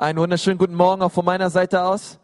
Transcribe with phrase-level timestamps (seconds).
[0.00, 2.18] Einen wunderschönen guten Morgen auch von meiner Seite aus.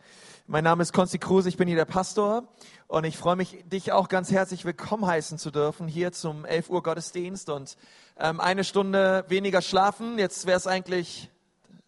[0.47, 2.49] Mein Name ist Konsti Kruse, ich bin hier der Pastor
[2.89, 6.71] und ich freue mich, dich auch ganz herzlich willkommen heißen zu dürfen hier zum 11
[6.71, 7.77] Uhr Gottesdienst und
[8.19, 10.19] ähm, eine Stunde weniger schlafen.
[10.19, 11.31] Jetzt wäre es eigentlich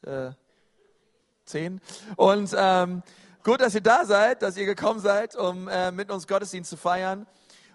[0.03, 0.33] äh,
[1.47, 1.81] zehn.
[2.17, 3.03] Und ähm,
[3.43, 6.77] gut, dass ihr da seid, dass ihr gekommen seid, um äh, mit uns Gottesdienst zu
[6.77, 7.27] feiern.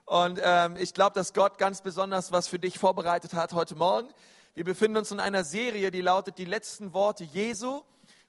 [0.06, 4.08] Und ähm, ich glaube, dass Gott ganz besonders was für dich vorbereitet hat heute Morgen.
[4.54, 7.82] Wir befinden uns in einer Serie, die lautet Die letzten Worte Jesu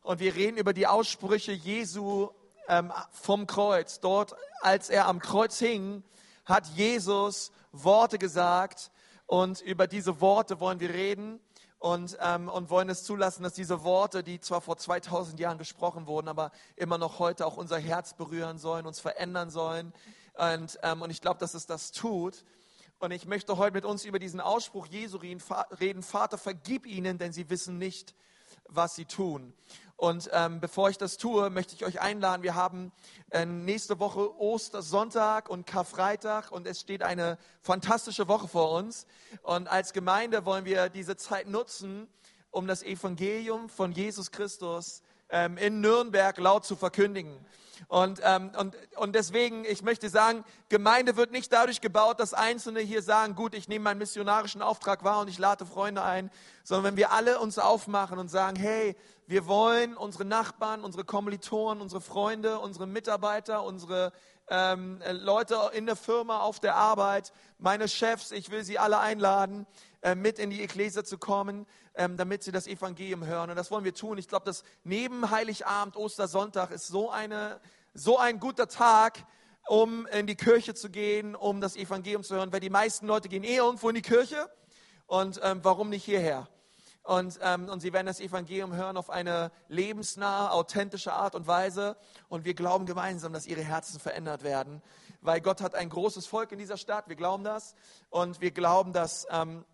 [0.04, 2.28] und wir reden über die Aussprüche Jesu
[2.68, 4.00] ähm, vom Kreuz.
[4.00, 6.04] Dort, als er am Kreuz hing,
[6.44, 8.92] hat Jesus Worte gesagt
[9.26, 11.40] und über diese Worte wollen wir reden
[11.78, 16.06] und, ähm, und wollen es zulassen, dass diese Worte, die zwar vor 2000 Jahren gesprochen
[16.06, 19.94] wurden, aber immer noch heute auch unser Herz berühren sollen, uns verändern sollen.
[20.34, 22.44] Und, ähm, und ich glaube, dass es das tut.
[22.98, 27.32] Und ich möchte heute mit uns über diesen Ausspruch Jesu reden, Vater, vergib ihnen, denn
[27.32, 28.14] sie wissen nicht,
[28.68, 29.54] was sie tun.
[30.04, 32.42] Und ähm, bevor ich das tue, möchte ich euch einladen.
[32.42, 32.92] Wir haben
[33.30, 39.06] äh, nächste Woche Ostersonntag und Karfreitag und es steht eine fantastische Woche vor uns.
[39.42, 42.06] Und als Gemeinde wollen wir diese Zeit nutzen,
[42.50, 47.44] um das Evangelium von Jesus Christus ähm, in Nürnberg laut zu verkündigen.
[47.88, 52.80] Und, ähm, und, und deswegen, ich möchte sagen, Gemeinde wird nicht dadurch gebaut, dass Einzelne
[52.80, 56.30] hier sagen, gut, ich nehme meinen missionarischen Auftrag wahr und ich lade Freunde ein,
[56.62, 61.82] sondern wenn wir alle uns aufmachen und sagen, hey, wir wollen unsere Nachbarn, unsere Kommilitonen,
[61.82, 64.12] unsere Freunde, unsere Mitarbeiter, unsere
[64.48, 69.66] ähm, Leute in der Firma, auf der Arbeit, meine Chefs, ich will sie alle einladen,
[69.66, 73.50] äh, mit in die Ekklesia zu kommen, ähm, damit sie das Evangelium hören.
[73.50, 74.18] Und das wollen wir tun.
[74.18, 77.60] Ich glaube, dass neben Heiligabend, Ostersonntag ist so, eine,
[77.94, 79.24] so ein guter Tag,
[79.66, 83.28] um in die Kirche zu gehen, um das Evangelium zu hören, weil die meisten Leute
[83.28, 84.50] gehen eh irgendwo in die Kirche.
[85.06, 86.48] Und ähm, warum nicht hierher?
[87.02, 91.96] Und, ähm, und sie werden das Evangelium hören auf eine lebensnahe, authentische Art und Weise.
[92.28, 94.82] Und wir glauben gemeinsam, dass ihre Herzen verändert werden,
[95.20, 97.08] weil Gott hat ein großes Volk in dieser Stadt.
[97.08, 97.74] Wir glauben das.
[98.08, 99.64] Und wir glauben, dass ähm,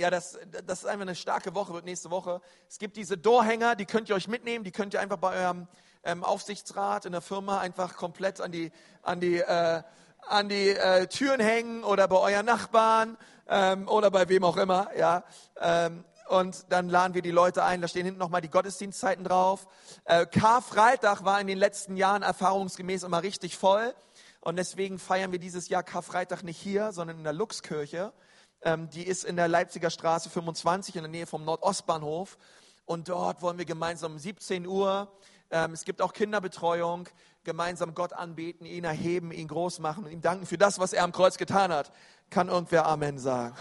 [0.00, 2.40] ja, das, das ist einfach eine starke Woche, wird nächste Woche.
[2.68, 5.68] Es gibt diese Doorhänger, die könnt ihr euch mitnehmen, die könnt ihr einfach bei eurem
[6.04, 8.72] ähm, Aufsichtsrat in der Firma einfach komplett an die,
[9.02, 9.82] an die, äh,
[10.26, 14.88] an die äh, Türen hängen oder bei euren Nachbarn ähm, oder bei wem auch immer.
[14.96, 15.22] Ja.
[15.60, 17.82] Ähm, und dann laden wir die Leute ein.
[17.82, 19.66] Da stehen hinten nochmal die Gottesdienstzeiten drauf.
[20.06, 23.94] Äh, Karfreitag war in den letzten Jahren erfahrungsgemäß immer richtig voll.
[24.40, 28.14] Und deswegen feiern wir dieses Jahr Karfreitag nicht hier, sondern in der Luxkirche.
[28.62, 32.38] Ähm, die ist in der Leipziger Straße 25 in der Nähe vom Nordostbahnhof.
[32.84, 35.10] Und dort wollen wir gemeinsam um 17 Uhr,
[35.52, 37.08] ähm, es gibt auch Kinderbetreuung,
[37.42, 41.02] gemeinsam Gott anbeten, ihn erheben, ihn groß machen und ihm danken für das, was er
[41.02, 41.90] am Kreuz getan hat.
[42.30, 43.56] Kann irgendwer Amen sagen?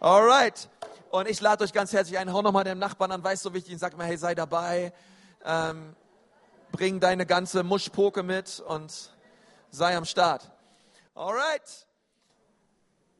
[0.00, 0.68] Alright.
[1.10, 2.32] Und ich lade euch ganz herzlich ein.
[2.32, 4.92] Hau nochmal deinem Nachbarn an, weißt so wichtig, und sag mal, hey, sei dabei.
[5.44, 5.96] Ähm,
[6.72, 9.10] bring deine ganze Muschpoke mit und
[9.70, 10.50] sei am Start.
[11.14, 11.85] Alright.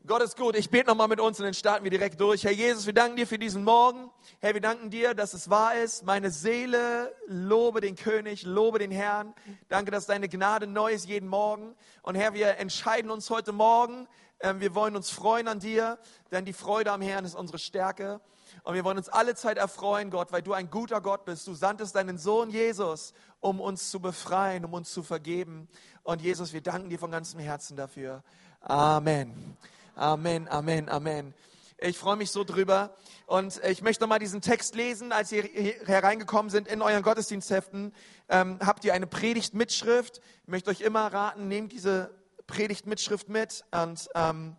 [0.07, 0.55] Gott ist gut.
[0.55, 2.45] Ich bete nochmal mit uns und dann starten wir direkt durch.
[2.45, 4.09] Herr Jesus, wir danken dir für diesen Morgen.
[4.39, 6.05] Herr, wir danken dir, dass es wahr ist.
[6.05, 9.35] Meine Seele lobe den König, lobe den Herrn.
[9.69, 11.75] Danke, dass deine Gnade neu ist jeden Morgen.
[12.03, 14.07] Und Herr, wir entscheiden uns heute Morgen.
[14.39, 15.99] Ähm, wir wollen uns freuen an dir,
[16.31, 18.21] denn die Freude am Herrn ist unsere Stärke.
[18.63, 21.49] Und wir wollen uns alle Zeit erfreuen, Gott, weil du ein guter Gott bist.
[21.49, 25.67] Du sandtest deinen Sohn Jesus, um uns zu befreien, um uns zu vergeben.
[26.05, 28.23] Und Jesus, wir danken dir von ganzem Herzen dafür.
[28.61, 29.57] Amen.
[29.97, 31.33] Amen, Amen, Amen.
[31.79, 32.95] Ich freue mich so drüber.
[33.25, 35.11] Und ich möchte nochmal diesen Text lesen.
[35.11, 37.95] Als ihr hereingekommen sind in euren Gottesdienstheften,
[38.29, 40.21] ähm, habt ihr eine Predigtmitschrift.
[40.43, 42.15] Ich möchte euch immer raten, nehmt diese
[42.47, 44.57] Predigtmitschrift mit, und, ähm,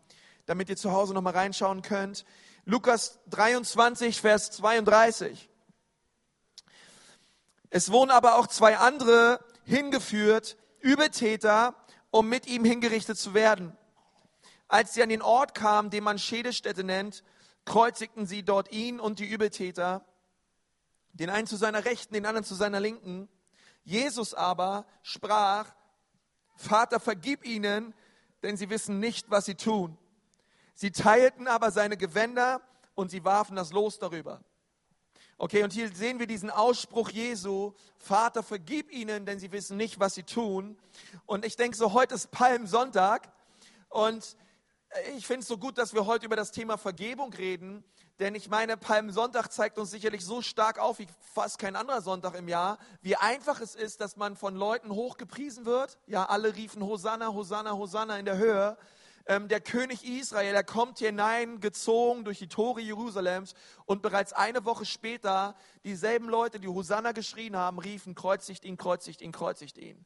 [0.48, 2.26] damit ihr zu Hause nochmal reinschauen könnt.
[2.66, 5.52] Lukas 23, Vers 32.
[7.70, 11.76] Es wurden aber auch zwei andere hingeführt, Übeltäter,
[12.10, 13.78] um mit ihm hingerichtet zu werden.
[14.68, 17.24] Als sie an den Ort kamen, den man Schädestätte nennt,
[17.66, 20.06] kreuzigten sie dort ihn und die Übeltäter,
[21.14, 23.28] den einen zu seiner Rechten, den anderen zu seiner Linken.
[23.84, 25.74] Jesus aber sprach,
[26.56, 27.94] Vater, vergib ihnen,
[28.44, 29.98] denn sie wissen nicht, was sie tun.
[30.74, 32.62] Sie teilten aber seine Gewänder
[32.96, 34.42] und sie warfen das Los darüber.
[35.40, 40.00] Okay, und hier sehen wir diesen Ausspruch Jesu, Vater, vergib ihnen, denn sie wissen nicht,
[40.00, 40.80] was sie tun.
[41.28, 43.32] Und ich denke so, heute ist Palmsonntag
[43.90, 44.36] und
[45.16, 47.84] ich finde es so gut, dass wir heute über das Thema Vergebung reden,
[48.20, 52.36] denn ich meine, Palmsonntag zeigt uns sicherlich so stark auf wie fast kein anderer Sonntag
[52.36, 55.98] im Jahr, wie einfach es ist, dass man von Leuten hochgepriesen wird.
[56.08, 58.78] Ja, alle riefen Hosanna, Hosanna, Hosanna in der Höhe.
[59.28, 63.54] ähm, der König Israel, er kommt hineingezogen durch die Tore Jerusalems
[63.86, 69.22] und bereits eine Woche später dieselben Leute, die Hosanna geschrien haben, riefen, kreuzigt ihn, kreuzigt
[69.22, 70.06] ihn, kreuzigt ihn.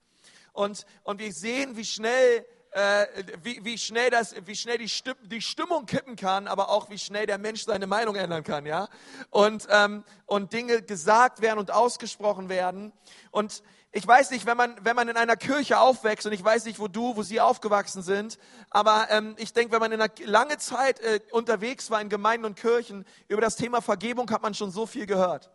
[0.53, 3.05] Und, und wir sehen, wie schnell äh,
[3.43, 6.97] wie, wie schnell, das, wie schnell die, Stimm, die Stimmung kippen kann, aber auch wie
[6.97, 8.87] schnell der Mensch seine Meinung ändern kann, ja.
[9.29, 12.93] Und, ähm, und Dinge gesagt werden und ausgesprochen werden.
[13.31, 16.63] Und ich weiß nicht, wenn man, wenn man in einer Kirche aufwächst, und ich weiß
[16.63, 18.39] nicht, wo du, wo sie aufgewachsen sind,
[18.69, 22.45] aber ähm, ich denke, wenn man in einer lange Zeit äh, unterwegs war in Gemeinden
[22.45, 25.51] und Kirchen, über das Thema Vergebung hat man schon so viel gehört.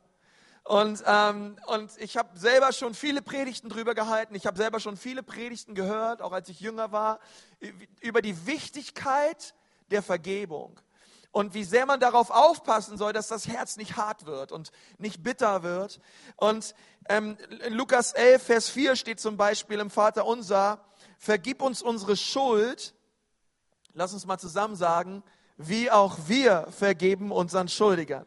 [0.66, 4.34] Und, ähm, und ich habe selber schon viele Predigten drüber gehalten.
[4.34, 7.20] Ich habe selber schon viele Predigten gehört, auch als ich jünger war,
[8.00, 9.54] über die Wichtigkeit
[9.92, 10.80] der Vergebung.
[11.30, 15.22] Und wie sehr man darauf aufpassen soll, dass das Herz nicht hart wird und nicht
[15.22, 16.00] bitter wird.
[16.34, 16.74] Und
[17.08, 20.80] ähm, in Lukas 11, Vers 4 steht zum Beispiel im Vater unser,
[21.16, 22.92] vergib uns unsere Schuld.
[23.92, 25.22] Lass uns mal zusammen sagen,
[25.58, 28.26] wie auch wir vergeben unseren Schuldigern.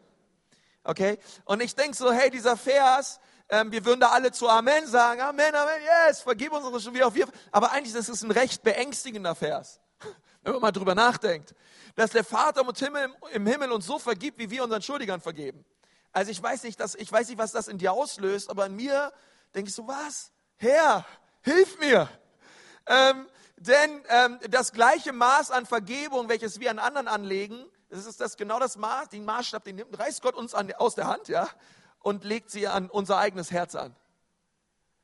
[0.84, 1.18] Okay?
[1.44, 5.20] Und ich denke so, hey, dieser Vers, ähm, wir würden da alle zu Amen sagen.
[5.20, 7.26] Amen, Amen, yes, vergib unsere Schuld, wie auch wir.
[7.50, 9.80] Aber eigentlich ist es ein recht beängstigender Vers,
[10.42, 11.54] wenn man mal drüber nachdenkt.
[11.96, 15.64] Dass der Vater im Himmel, im Himmel uns so vergibt, wie wir unseren Schuldigern vergeben.
[16.12, 18.76] Also ich weiß nicht, dass, ich weiß nicht, was das in dir auslöst, aber in
[18.76, 19.12] mir
[19.54, 20.32] denke ich so, was?
[20.56, 21.04] Herr,
[21.42, 22.08] hilf mir.
[22.86, 28.20] Ähm, denn ähm, das gleiche Maß an Vergebung, welches wir an anderen anlegen, das ist
[28.20, 31.28] das genau das Maß, den Maßstab, den nimmt, reißt Gott uns an, aus der Hand,
[31.28, 31.48] ja,
[31.98, 33.94] und legt sie an unser eigenes Herz an.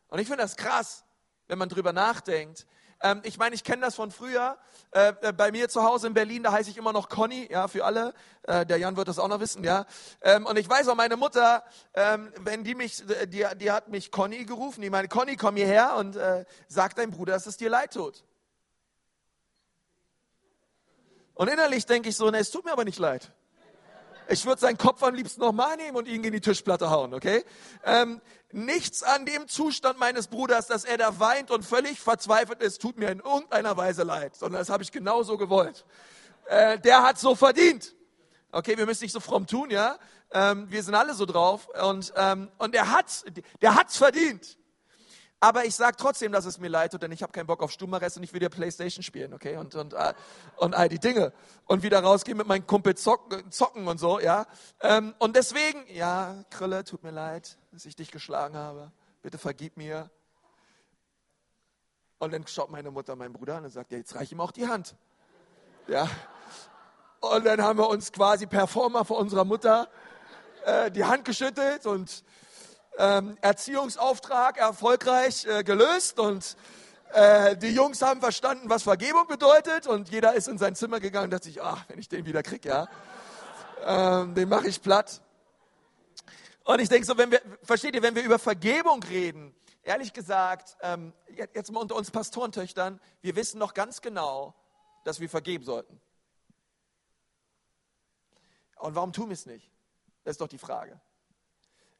[0.08, 1.04] Und ich finde das krass,
[1.48, 2.66] wenn man drüber nachdenkt.
[3.02, 4.56] Ähm, ich meine, ich kenne das von früher.
[4.92, 7.68] Äh, äh, bei mir zu Hause in Berlin, da heiße ich immer noch Conny, ja,
[7.68, 8.14] für alle.
[8.44, 9.84] Äh, der Jan wird das auch noch wissen, ja.
[10.22, 14.10] Ähm, und ich weiß auch, meine Mutter, ähm, wenn die mich, die, die hat mich
[14.10, 17.68] Conny gerufen, die meine, Conny, komm hierher und äh, sag deinem Bruder, dass es dir
[17.68, 18.24] leid tut.
[21.36, 23.30] Und innerlich denke ich so, ne, es tut mir aber nicht leid.
[24.28, 27.44] Ich würde seinen Kopf am liebsten nochmal nehmen und ihn in die Tischplatte hauen, okay?
[27.84, 32.80] Ähm, nichts an dem Zustand meines Bruders, dass er da weint und völlig verzweifelt ist,
[32.80, 35.84] tut mir in irgendeiner Weise leid, sondern das habe ich genauso gewollt.
[36.46, 37.94] Äh, der hat so verdient.
[38.50, 39.98] Okay, wir müssen nicht so fromm tun, ja?
[40.32, 43.24] Ähm, wir sind alle so drauf und, ähm, und der hat's,
[43.60, 44.56] der hat's verdient.
[45.38, 47.70] Aber ich sage trotzdem, dass es mir leid tut, denn ich habe keinen Bock auf
[47.70, 49.58] Stummerrest und ich will ja Playstation spielen, okay?
[49.58, 50.14] Und, und, äh,
[50.56, 51.32] und all die Dinge.
[51.66, 54.46] Und wieder rausgehen mit meinem Kumpel zocken, zocken und so, ja?
[54.80, 58.92] Ähm, und deswegen, ja, Krille, tut mir leid, dass ich dich geschlagen habe.
[59.20, 60.10] Bitte vergib mir.
[62.18, 64.52] Und dann schaut meine Mutter meinen Bruder an und sagt, ja, jetzt reich ihm auch
[64.52, 64.96] die Hand.
[65.86, 66.08] Ja.
[67.20, 69.88] Und dann haben wir uns quasi Performer vor unserer Mutter
[70.64, 72.24] äh, die Hand geschüttelt und
[72.98, 76.56] ähm, Erziehungsauftrag erfolgreich äh, gelöst und
[77.12, 81.24] äh, die Jungs haben verstanden, was Vergebung bedeutet und jeder ist in sein Zimmer gegangen
[81.24, 82.88] und dachte sich, ach, wenn ich den wieder kriege, ja,
[83.84, 85.20] ähm, den mache ich platt.
[86.64, 90.76] Und ich denke so, wenn wir, versteht ihr, wenn wir über Vergebung reden, ehrlich gesagt,
[90.80, 94.54] ähm, jetzt mal unter uns Pastorentöchtern, wir wissen noch ganz genau,
[95.04, 96.00] dass wir vergeben sollten.
[98.78, 99.70] Und warum tun wir es nicht?
[100.24, 101.00] Das ist doch die Frage.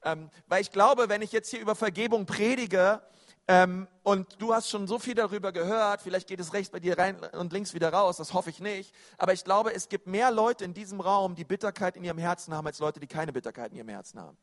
[0.07, 3.03] Ähm, weil ich glaube, wenn ich jetzt hier über Vergebung predige
[3.49, 6.97] ähm, und du hast schon so viel darüber gehört, vielleicht geht es rechts bei dir
[6.97, 8.95] rein und links wieder raus, das hoffe ich nicht.
[9.19, 12.55] Aber ich glaube, es gibt mehr Leute in diesem Raum, die Bitterkeit in ihrem Herzen
[12.55, 14.39] haben, als Leute, die keine Bitterkeit in ihrem Herzen haben.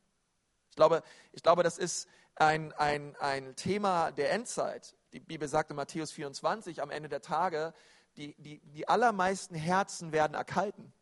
[0.68, 1.02] Ich glaube,
[1.32, 4.94] ich glaube das ist ein, ein, ein Thema der Endzeit.
[5.14, 7.72] Die Bibel sagt in Matthäus 24, am Ende der Tage,
[8.18, 10.92] die, die, die allermeisten Herzen werden erkalten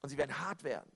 [0.00, 0.90] und sie werden hart werden.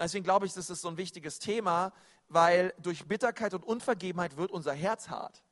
[0.00, 1.92] Deswegen glaube ich, das ist so ein wichtiges Thema,
[2.28, 5.42] weil durch Bitterkeit und Unvergebenheit wird unser Herz hart.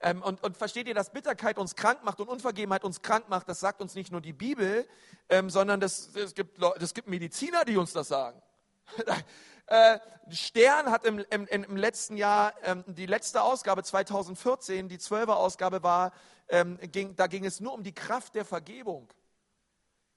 [0.00, 3.48] Ähm, und, und, versteht ihr, dass Bitterkeit uns krank macht und Unvergebenheit uns krank macht,
[3.48, 4.86] das sagt uns nicht nur die Bibel,
[5.28, 8.40] ähm, sondern das, es, gibt, es gibt Mediziner, die uns das sagen.
[9.66, 9.98] äh,
[10.30, 15.82] Stern hat im, im, im letzten Jahr, ähm, die letzte Ausgabe 2014, die zwölfer Ausgabe
[15.82, 16.12] war,
[16.48, 19.08] ähm, ging, da ging es nur um die Kraft der Vergebung.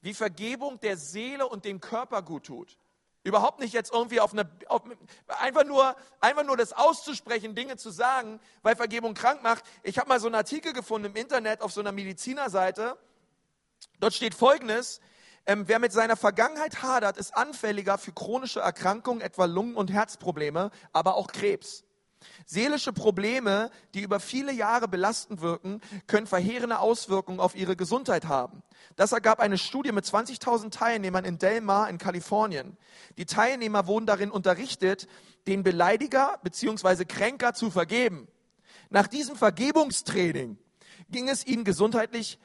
[0.01, 2.77] Wie Vergebung der Seele und dem Körper gut tut.
[3.23, 4.81] Überhaupt nicht jetzt irgendwie auf eine, auf,
[5.27, 9.63] einfach, nur, einfach nur das auszusprechen, Dinge zu sagen, weil Vergebung krank macht.
[9.83, 12.97] Ich habe mal so einen Artikel gefunden im Internet auf so einer Medizinerseite.
[13.99, 15.01] Dort steht Folgendes.
[15.45, 20.71] Ähm, wer mit seiner Vergangenheit hadert, ist anfälliger für chronische Erkrankungen, etwa Lungen- und Herzprobleme,
[20.93, 21.83] aber auch Krebs.
[22.45, 28.63] Seelische Probleme, die über viele Jahre belastend wirken, können verheerende Auswirkungen auf ihre Gesundheit haben.
[28.95, 32.77] Das ergab eine Studie mit 20.000 Teilnehmern in Del Mar in Kalifornien.
[33.17, 35.07] Die Teilnehmer wurden darin unterrichtet,
[35.47, 37.05] den Beleidiger bzw.
[37.05, 38.27] Kränker zu vergeben.
[38.89, 40.57] Nach diesem Vergebungstraining
[41.09, 42.39] ging es ihnen gesundheitlich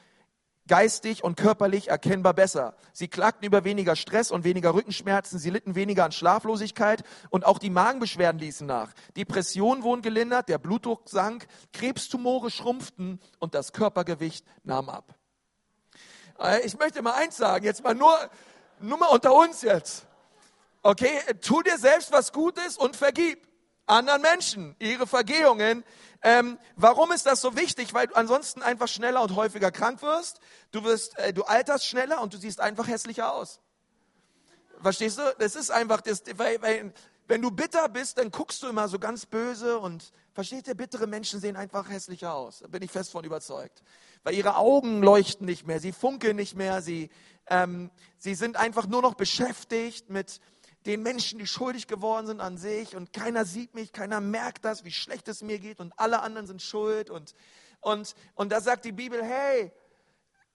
[0.67, 2.75] geistig und körperlich erkennbar besser.
[2.93, 7.59] Sie klagten über weniger Stress und weniger Rückenschmerzen, sie litten weniger an Schlaflosigkeit und auch
[7.59, 8.91] die Magenbeschwerden ließen nach.
[9.15, 15.15] Depressionen wurden gelindert, der Blutdruck sank, Krebstumore schrumpften und das Körpergewicht nahm ab.
[16.39, 18.15] Äh, ich möchte mal eins sagen, jetzt mal nur,
[18.79, 20.05] nur mal unter uns jetzt.
[20.83, 23.47] Okay, tu dir selbst was Gutes und vergib
[23.87, 25.83] anderen Menschen ihre Vergehungen.
[26.21, 27.93] Ähm, warum ist das so wichtig?
[27.93, 30.39] Weil du ansonsten einfach schneller und häufiger krank wirst.
[30.71, 33.59] Du wirst, äh, du alterst schneller und du siehst einfach hässlicher aus.
[34.81, 35.35] Verstehst du?
[35.39, 36.93] Das ist einfach, das, weil, weil,
[37.27, 41.07] wenn du bitter bist, dann guckst du immer so ganz böse und versteht ihr, bittere
[41.07, 42.59] Menschen sehen einfach hässlicher aus.
[42.59, 43.83] Da bin ich fest von überzeugt.
[44.23, 47.09] Weil ihre Augen leuchten nicht mehr, sie funkeln nicht mehr, sie,
[47.47, 50.39] ähm, sie sind einfach nur noch beschäftigt mit,
[50.85, 54.85] den Menschen, die schuldig geworden sind an sich und keiner sieht mich, keiner merkt das,
[54.85, 57.33] wie schlecht es mir geht und alle anderen sind schuld und,
[57.81, 59.71] und, und da sagt die Bibel, hey,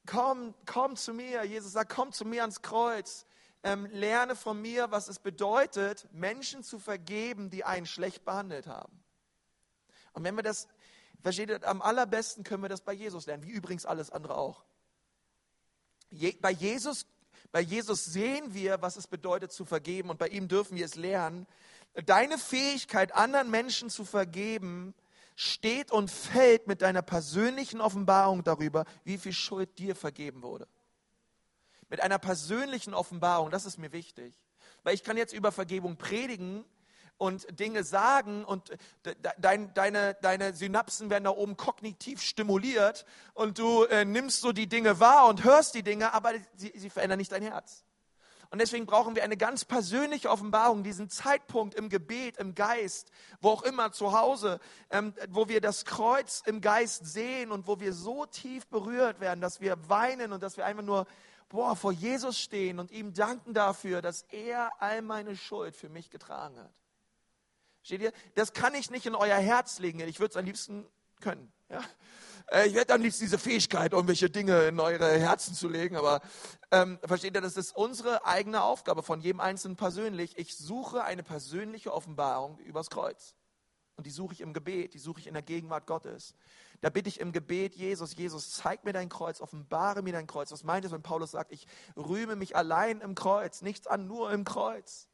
[0.06, 1.44] komm, komm zu mir.
[1.44, 3.26] Jesus sagt, komm zu mir ans Kreuz.
[3.64, 9.04] Ähm, lerne von mir, was es bedeutet, Menschen zu vergeben, die einen schlecht behandelt haben.
[10.14, 10.66] Und wenn wir das,
[11.22, 14.64] versteht ihr, am allerbesten können wir das bei Jesus lernen, wie übrigens alles andere auch.
[16.10, 17.06] Je, bei Jesus
[17.52, 20.94] bei Jesus sehen wir, was es bedeutet zu vergeben und bei ihm dürfen wir es
[20.94, 21.46] lernen.
[22.06, 24.94] Deine Fähigkeit, anderen Menschen zu vergeben,
[25.36, 30.66] steht und fällt mit deiner persönlichen Offenbarung darüber, wie viel Schuld dir vergeben wurde.
[31.90, 34.34] Mit einer persönlichen Offenbarung, das ist mir wichtig.
[34.82, 36.64] Weil ich kann jetzt über Vergebung predigen,
[37.22, 38.76] und Dinge sagen und
[39.38, 44.66] dein, deine, deine Synapsen werden da oben kognitiv stimuliert und du äh, nimmst so die
[44.66, 47.84] Dinge wahr und hörst die Dinge, aber sie, sie verändern nicht dein Herz.
[48.50, 53.50] Und deswegen brauchen wir eine ganz persönliche Offenbarung, diesen Zeitpunkt im Gebet, im Geist, wo
[53.50, 54.58] auch immer zu Hause,
[54.90, 59.40] ähm, wo wir das Kreuz im Geist sehen und wo wir so tief berührt werden,
[59.40, 61.06] dass wir weinen und dass wir einfach nur
[61.48, 66.10] boah, vor Jesus stehen und ihm danken dafür, dass er all meine Schuld für mich
[66.10, 66.81] getragen hat.
[67.82, 68.12] Steht ihr?
[68.34, 70.00] Das kann ich nicht in euer Herz legen.
[70.00, 70.86] Ich würde es am liebsten
[71.20, 71.52] können.
[71.68, 71.82] Ja?
[72.50, 75.96] Äh, ich hätte am liebsten diese Fähigkeit, irgendwelche Dinge in eure Herzen zu legen.
[75.96, 76.20] Aber
[76.70, 80.38] ähm, versteht ihr, das ist unsere eigene Aufgabe von jedem Einzelnen persönlich.
[80.38, 83.34] Ich suche eine persönliche Offenbarung übers Kreuz.
[83.96, 86.34] Und die suche ich im Gebet, die suche ich in der Gegenwart Gottes.
[86.80, 90.50] Da bitte ich im Gebet Jesus, Jesus, zeig mir dein Kreuz, offenbare mir dein Kreuz.
[90.50, 94.32] Was meint es, wenn Paulus sagt, ich rühme mich allein im Kreuz, nichts an, nur
[94.32, 95.08] im Kreuz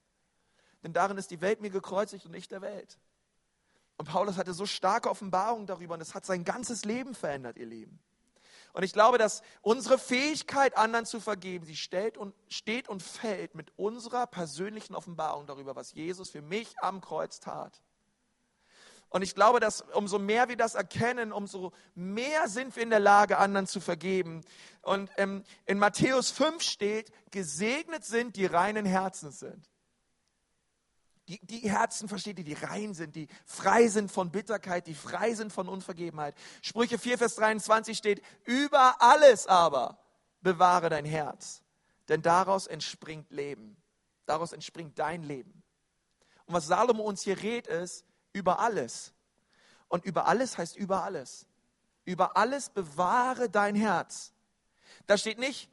[0.82, 2.98] denn darin ist die Welt mir gekreuzigt und nicht der Welt.
[3.96, 7.66] Und Paulus hatte so starke Offenbarungen darüber und es hat sein ganzes Leben verändert, ihr
[7.66, 7.98] Lieben.
[8.72, 13.54] Und ich glaube, dass unsere Fähigkeit, anderen zu vergeben, sie stellt und, steht und fällt
[13.54, 17.82] mit unserer persönlichen Offenbarung darüber, was Jesus für mich am Kreuz tat.
[19.10, 23.00] Und ich glaube, dass umso mehr wir das erkennen, umso mehr sind wir in der
[23.00, 24.44] Lage, anderen zu vergeben.
[24.82, 29.68] Und ähm, in Matthäus 5 steht, gesegnet sind, die reinen Herzens sind.
[31.28, 35.34] Die, die Herzen, versteht ihr, die rein sind, die frei sind von Bitterkeit, die frei
[35.34, 36.34] sind von Unvergebenheit.
[36.62, 39.98] Sprüche 4, Vers 23 steht, über alles aber
[40.40, 41.60] bewahre dein Herz,
[42.08, 43.76] denn daraus entspringt Leben.
[44.24, 45.62] Daraus entspringt dein Leben.
[46.46, 49.12] Und was Salomo uns hier rät, ist, über alles.
[49.88, 51.46] Und über alles heißt über alles.
[52.06, 54.32] Über alles bewahre dein Herz.
[55.06, 55.70] Da steht nicht,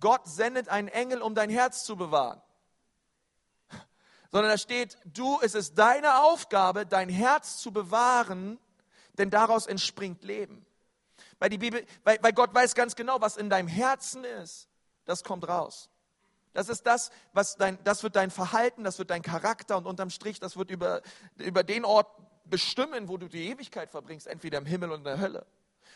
[0.00, 2.42] Gott sendet einen Engel, um dein Herz zu bewahren
[4.30, 8.58] sondern da steht, du, es ist deine Aufgabe, dein Herz zu bewahren,
[9.14, 10.64] denn daraus entspringt Leben.
[11.38, 14.68] Weil, die Bibel, weil, weil Gott weiß ganz genau, was in deinem Herzen ist,
[15.04, 15.88] das kommt raus.
[16.52, 20.10] Das ist das, was dein, das wird dein Verhalten, das wird dein Charakter und unterm
[20.10, 21.02] Strich, das wird über,
[21.36, 22.08] über den Ort
[22.44, 25.46] bestimmen, wo du die Ewigkeit verbringst, entweder im Himmel oder in der Hölle.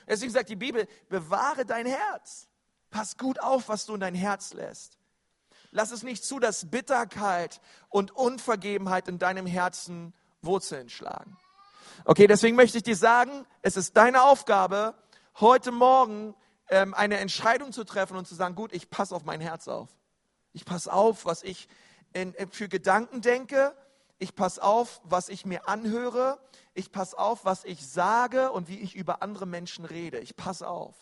[0.07, 2.49] Deswegen sagt die Bibel, bewahre dein Herz.
[2.91, 4.99] Pass gut auf, was du in dein Herz lässt.
[5.73, 10.13] Lass es nicht zu, dass Bitterkeit und Unvergebenheit in deinem Herzen
[10.43, 11.39] Wurzeln schlagen.
[12.05, 14.95] Okay, deswegen möchte ich dir sagen, es ist deine Aufgabe,
[15.41, 16.35] heute Morgen
[16.69, 19.89] ähm, eine Entscheidung zu treffen und zu sagen, gut, ich passe auf mein Herz auf.
[20.53, 21.69] Ich passe auf, was ich
[22.13, 23.75] in, äh, für Gedanken denke.
[24.19, 26.39] Ich passe auf, was ich mir anhöre.
[26.75, 30.19] Ich passe auf, was ich sage und wie ich über andere Menschen rede.
[30.19, 30.95] Ich passe auf,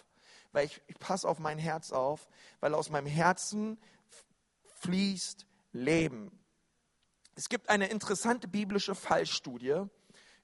[0.53, 2.29] weil ich, ich passe auf mein Herz auf,
[2.61, 3.79] weil aus meinem Herzen
[4.81, 6.31] fließt Leben.
[7.35, 9.85] Es gibt eine interessante biblische Fallstudie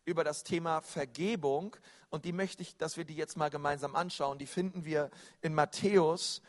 [0.05, 1.77] über das Thema Vergebung
[2.11, 4.39] und die möchte ich, dass wir die jetzt mal gemeinsam anschauen.
[4.39, 5.11] Die finden wir
[5.43, 6.43] in Matthäus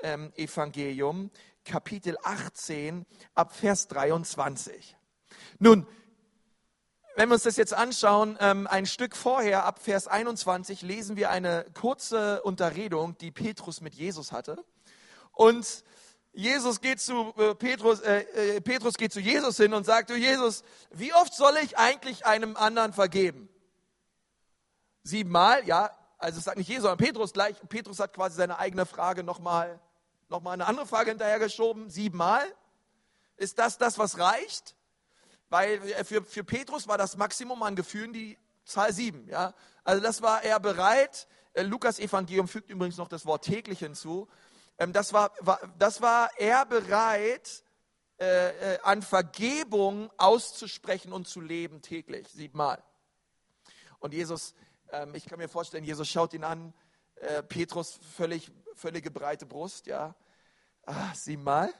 [0.00, 1.30] ähm, Evangelium,
[1.64, 4.96] Kapitel 18, ab Vers 23.
[5.58, 5.86] Nun,
[7.14, 11.30] wenn wir uns das jetzt anschauen, ähm, ein Stück vorher, ab Vers 21, lesen wir
[11.30, 14.64] eine kurze Unterredung, die Petrus mit Jesus hatte.
[15.32, 15.84] Und
[16.32, 18.20] Jesus geht zu äh, Petrus, äh,
[18.56, 22.24] äh, Petrus geht zu Jesus hin und sagt, du Jesus, wie oft soll ich eigentlich
[22.24, 23.50] einem anderen vergeben?
[25.02, 25.90] Siebenmal, ja.
[26.16, 27.56] Also es sagt nicht Jesus, sondern Petrus gleich.
[27.68, 29.78] Petrus hat quasi seine eigene Frage nochmal,
[30.28, 31.90] noch mal eine andere Frage hinterhergeschoben.
[31.90, 32.44] Siebenmal?
[33.36, 34.74] Ist das das, was reicht?
[35.50, 39.28] Weil äh, für, für Petrus war das Maximum an Gefühlen die Zahl sieben.
[39.28, 39.52] Ja?
[39.84, 41.26] Also das war er bereit.
[41.52, 44.28] Äh, Lukas Evangelium fügt übrigens noch das Wort täglich hinzu.
[44.78, 47.62] Ähm, das, war, war, das war er bereit,
[48.18, 52.82] äh, äh, an Vergebung auszusprechen und zu leben täglich, siebenmal.
[53.98, 54.54] Und Jesus,
[54.90, 56.72] ähm, ich kann mir vorstellen, Jesus schaut ihn an,
[57.16, 60.14] äh, Petrus völlig, völlige breite Brust, ja,
[60.86, 61.72] ah, siebenmal.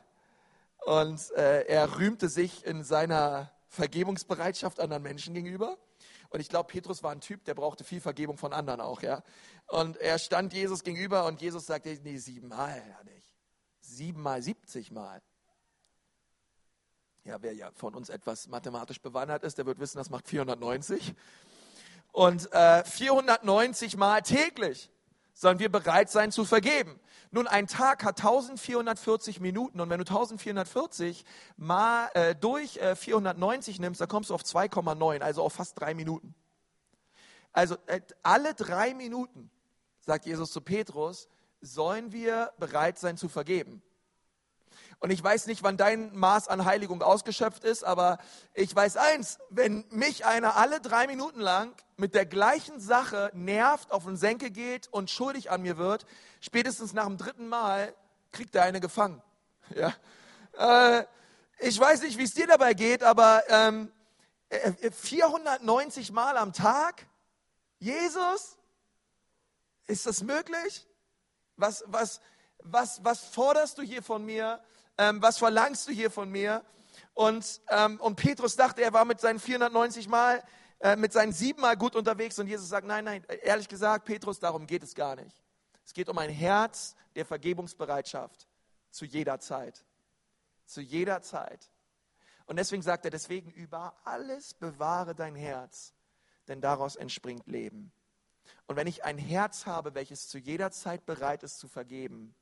[0.85, 5.79] Und äh, er rühmte sich in seiner Vergebungsbereitschaft anderen Menschen gegenüber.
[6.33, 9.23] Und ich glaube, Petrus war ein Typ, der brauchte viel Vergebung von anderen auch, ja.
[9.67, 13.35] Und er stand Jesus gegenüber und Jesus sagte, nee, siebenmal, ja nicht.
[13.81, 15.21] Siebenmal, siebzigmal.
[17.25, 21.15] Ja, wer ja von uns etwas mathematisch bewandert ist, der wird wissen, das macht 490.
[22.13, 24.91] Und äh, 490 Mal täglich
[25.35, 27.01] sollen wir bereit sein zu vergeben.
[27.31, 31.25] Nun, ein Tag hat 1440 Minuten und wenn du 1440
[31.57, 35.95] mal äh, durch äh, 490 nimmst, dann kommst du auf 2,9, also auf fast drei
[35.95, 36.35] Minuten.
[37.53, 39.51] Also äh, alle drei Minuten,
[40.01, 41.29] sagt Jesus zu Petrus,
[41.61, 43.83] sollen wir bereit sein zu vergeben.
[45.03, 48.19] Und ich weiß nicht, wann dein Maß an Heiligung ausgeschöpft ist, aber
[48.55, 53.91] ich weiß eins, wenn mich einer alle drei Minuten lang mit der gleichen Sache nervt,
[53.91, 56.07] auf den Senke geht und schuldig an mir wird,
[56.41, 57.93] spätestens nach dem dritten Mal
[58.31, 59.21] kriegt er eine gefangen.
[59.75, 59.93] Ja?
[60.99, 61.05] Äh,
[61.59, 63.91] ich weiß nicht, wie es dir dabei geht, aber ähm,
[64.93, 67.07] 490 äh, Mal am Tag?
[67.81, 68.57] Jesus?
[69.89, 70.87] Ist das möglich?
[71.57, 72.21] Was, was,
[72.61, 74.63] was, was forderst du hier von mir?
[74.99, 76.65] Ähm, was verlangst du hier von mir?
[77.15, 80.43] Und, ähm, und Petrus dachte, er war mit seinen 490 Mal,
[80.81, 82.39] äh, mit seinen sieben Mal gut unterwegs.
[82.39, 85.37] Und Jesus sagt, nein, nein, ehrlich gesagt, Petrus, darum geht es gar nicht.
[85.85, 88.49] Es geht um ein Herz der Vergebungsbereitschaft
[88.91, 89.85] zu jeder Zeit.
[90.65, 91.71] Zu jeder Zeit.
[92.47, 95.95] Und deswegen sagt er, deswegen über alles bewahre dein Herz,
[96.49, 97.93] denn daraus entspringt Leben.
[98.67, 102.35] Und wenn ich ein Herz habe, welches zu jeder Zeit bereit ist zu vergeben,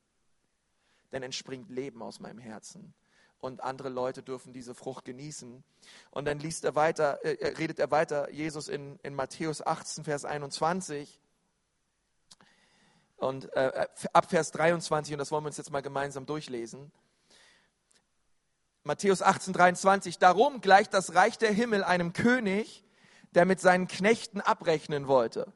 [1.10, 2.94] dann entspringt Leben aus meinem Herzen.
[3.38, 5.64] Und andere Leute dürfen diese Frucht genießen.
[6.10, 10.24] Und dann liest er weiter, äh, redet er weiter, Jesus in, in Matthäus 18, Vers
[10.24, 11.20] 21
[13.20, 16.90] und äh, ab Vers 23, und das wollen wir uns jetzt mal gemeinsam durchlesen.
[18.82, 22.82] Matthäus 18, 23, darum gleicht das Reich der Himmel einem König,
[23.32, 25.52] der mit seinen Knechten abrechnen wollte.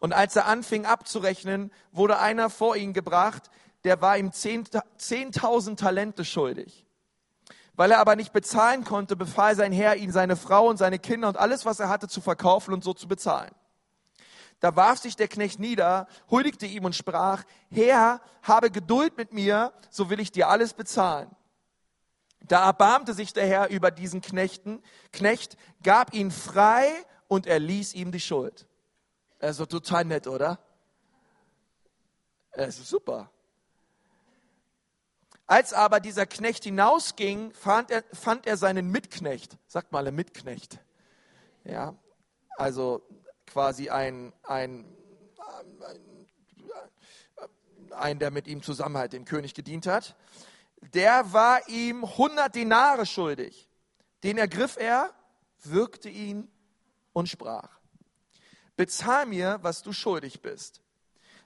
[0.00, 3.50] Und als er anfing abzurechnen, wurde einer vor ihn gebracht,
[3.84, 6.86] der war ihm 10.000 Talente schuldig.
[7.76, 11.28] Weil er aber nicht bezahlen konnte, befahl sein Herr, ihn seine Frau und seine Kinder
[11.28, 13.50] und alles, was er hatte, zu verkaufen und so zu bezahlen.
[14.60, 19.72] Da warf sich der Knecht nieder, huldigte ihm und sprach, Herr, habe Geduld mit mir,
[19.90, 21.28] so will ich dir alles bezahlen.
[22.46, 26.86] Da erbarmte sich der Herr über diesen Knechten, Knecht, gab ihn frei
[27.26, 28.66] und er ließ ihm die Schuld.
[29.40, 30.58] Also total nett, oder?
[32.52, 33.30] Es ist super.
[35.54, 39.56] Als aber dieser Knecht hinausging, fand er, fand er seinen Mitknecht.
[39.68, 40.80] Sagt mal, ein Mitknecht.
[41.62, 41.94] Ja,
[42.56, 43.06] also
[43.46, 44.84] quasi ein, ein,
[45.86, 46.26] ein,
[47.92, 50.16] ein, der mit ihm zusammen halt dem König gedient hat.
[50.92, 53.70] Der war ihm 100 Denare schuldig.
[54.24, 55.14] Den ergriff er,
[55.62, 56.50] würgte ihn
[57.12, 57.78] und sprach,
[58.74, 60.83] bezahl mir, was du schuldig bist.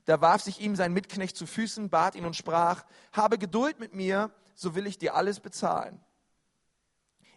[0.09, 3.93] Da warf sich ihm sein Mitknecht zu Füßen, bat ihn und sprach, habe Geduld mit
[3.93, 6.01] mir, so will ich dir alles bezahlen.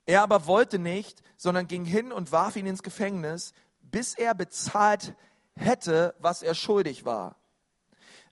[0.05, 5.15] Er aber wollte nicht, sondern ging hin und warf ihn ins Gefängnis, bis er bezahlt
[5.53, 7.35] hätte, was er schuldig war.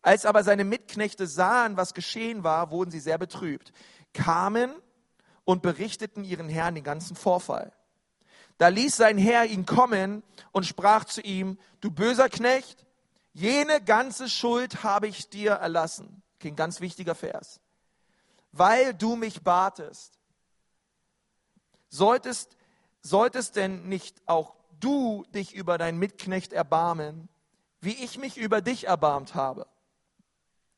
[0.02, 3.74] Als aber seine Mitknechte sahen, was geschehen war, wurden sie sehr betrübt,
[4.14, 4.74] kamen
[5.44, 7.74] und berichteten ihren Herrn den ganzen Vorfall.
[8.58, 10.24] Da ließ sein Herr ihn kommen
[10.54, 12.86] und sprach zu ihm, du böser Knecht,
[13.40, 16.22] Jene ganze Schuld habe ich dir erlassen.
[16.44, 17.62] Ein ganz wichtiger Vers.
[18.52, 20.20] Weil du mich batest.
[21.88, 22.58] Solltest,
[23.02, 27.30] solltest denn nicht auch du dich über deinen Mitknecht erbarmen,
[27.80, 29.68] wie ich mich über dich erbarmt habe?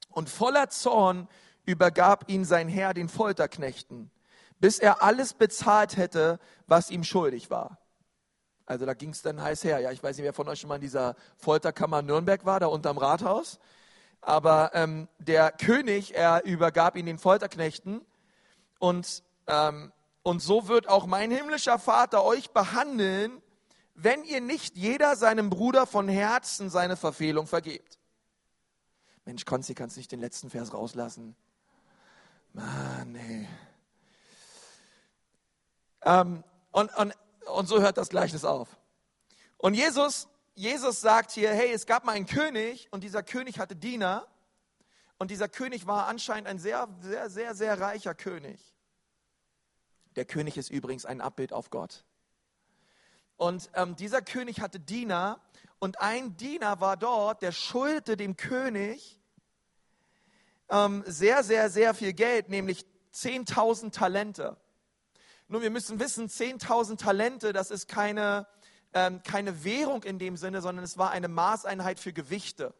[0.10, 1.28] Und voller Zorn
[1.66, 4.12] übergab ihn sein Herr den Folterknechten,
[4.60, 7.81] bis er alles bezahlt hätte, was ihm schuldig war.
[8.72, 9.80] Also da ging es dann heiß her.
[9.80, 12.68] Ja, ich weiß nicht, wer von euch schon mal in dieser Folterkammer Nürnberg war, da
[12.68, 13.60] unterm Rathaus.
[14.22, 18.00] Aber ähm, der König, er übergab ihn den Folterknechten
[18.80, 19.92] und, ähm,
[20.24, 23.42] und so wird auch mein himmlischer Vater euch behandeln,
[23.94, 28.00] wenn ihr nicht jeder seinem Bruder von Herzen seine Verfehlung vergebt.
[29.26, 31.36] Mensch, Konzi, kannst nicht den letzten Vers rauslassen?
[32.54, 33.50] Mann, ey.
[36.04, 37.14] Ähm, und, und,
[37.48, 38.70] und so hört das Gleichnis auf.
[39.58, 43.76] Und Jesus, Jesus sagt hier, hey, es gab mal einen König und dieser König hatte
[43.76, 44.28] Diener
[45.18, 48.60] und dieser König war anscheinend ein sehr, sehr, sehr, sehr reicher König.
[50.16, 52.04] Der König ist übrigens ein Abbild auf Gott.
[53.38, 55.40] Und ähm, dieser König hatte Diener
[55.80, 59.20] und ein Diener war dort, der schuldete dem König
[60.70, 64.58] ähm, sehr, sehr, sehr viel Geld, nämlich 10.000 Talente.
[65.52, 68.48] Nun, wir müssen wissen, 10.000 Talente, das ist keine,
[68.94, 72.74] ähm, keine Währung in dem Sinne, sondern es war eine Maßeinheit für Gewichte.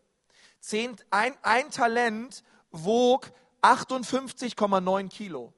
[0.62, 3.30] Zehn, ein, ein Talent wog
[3.62, 5.52] 58,9 Kilo.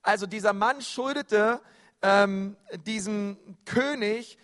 [0.00, 1.60] Also dieser Mann schuldete
[2.00, 4.38] ähm, diesem König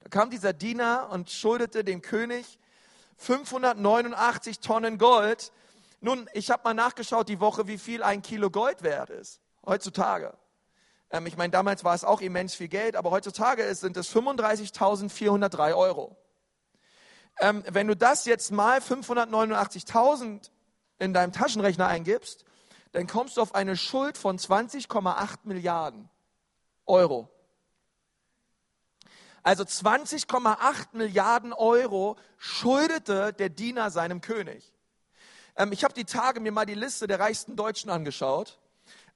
[0.00, 2.60] Da kam dieser Diener und schuldete dem König
[3.16, 5.50] 589 Tonnen Gold.
[6.00, 9.40] Nun, ich habe mal nachgeschaut die Woche, wie viel ein Kilo Gold wert ist.
[9.64, 10.36] Heutzutage.
[11.10, 15.76] Ähm, ich meine, damals war es auch immens viel Geld, aber heutzutage sind es 35.403
[15.76, 16.16] Euro.
[17.38, 20.50] Ähm, wenn du das jetzt mal 589.000
[20.98, 22.44] in deinem Taschenrechner eingibst,
[22.92, 26.08] dann kommst du auf eine Schuld von 20,8 Milliarden
[26.86, 27.28] Euro.
[29.42, 34.72] Also 20,8 Milliarden Euro schuldete der Diener seinem König.
[35.56, 38.58] Ähm, ich habe die Tage mir mal die Liste der reichsten Deutschen angeschaut.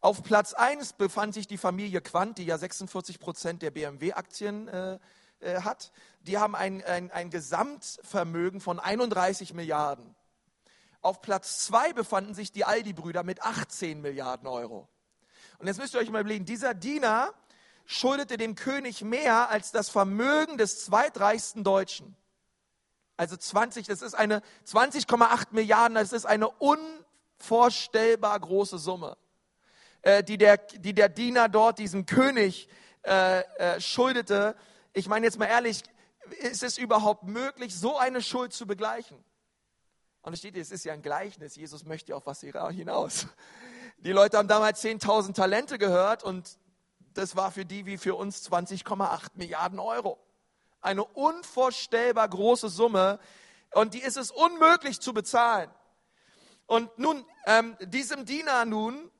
[0.03, 4.99] Auf Platz 1 befand sich die Familie Quandt, die ja 46 Prozent der BMW-Aktien äh,
[5.41, 5.93] äh, hat.
[6.23, 10.15] Die haben ein, ein, ein Gesamtvermögen von 31 Milliarden.
[11.03, 14.89] Auf Platz 2 befanden sich die Aldi-Brüder mit 18 Milliarden Euro.
[15.59, 17.35] Und jetzt müsst ihr euch mal überlegen, dieser Diener
[17.85, 22.17] schuldete dem König mehr als das Vermögen des zweitreichsten Deutschen.
[23.19, 29.19] Also 20, das ist eine 20,8 Milliarden, das ist eine unvorstellbar große Summe.
[30.03, 32.69] Äh, die, der, die der Diener dort diesem König
[33.03, 34.57] äh, äh, schuldete.
[34.93, 35.83] Ich meine jetzt mal ehrlich,
[36.41, 39.23] ist es überhaupt möglich, so eine Schuld zu begleichen?
[40.23, 41.57] Und es steht, es ist ja ein Gleichnis.
[41.57, 43.27] Jesus möchte auf was hinaus.
[43.99, 46.59] Die Leute haben damals 10.000 Talente gehört und
[47.15, 50.19] das war für die wie für uns 20,8 Milliarden Euro.
[50.81, 53.19] Eine unvorstellbar große Summe
[53.73, 55.71] und die ist es unmöglich zu bezahlen.
[56.67, 59.11] Und nun, ähm, diesem Diener nun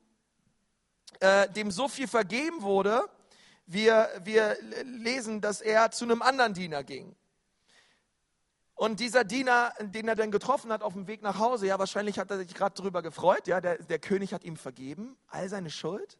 [1.21, 3.03] äh, dem so viel vergeben wurde,
[3.65, 7.15] wir, wir lesen, dass er zu einem anderen Diener ging.
[8.75, 12.17] Und dieser Diener, den er dann getroffen hat auf dem Weg nach Hause, ja, wahrscheinlich
[12.17, 15.69] hat er sich gerade darüber gefreut, ja, der, der König hat ihm vergeben, all seine
[15.69, 16.17] Schuld.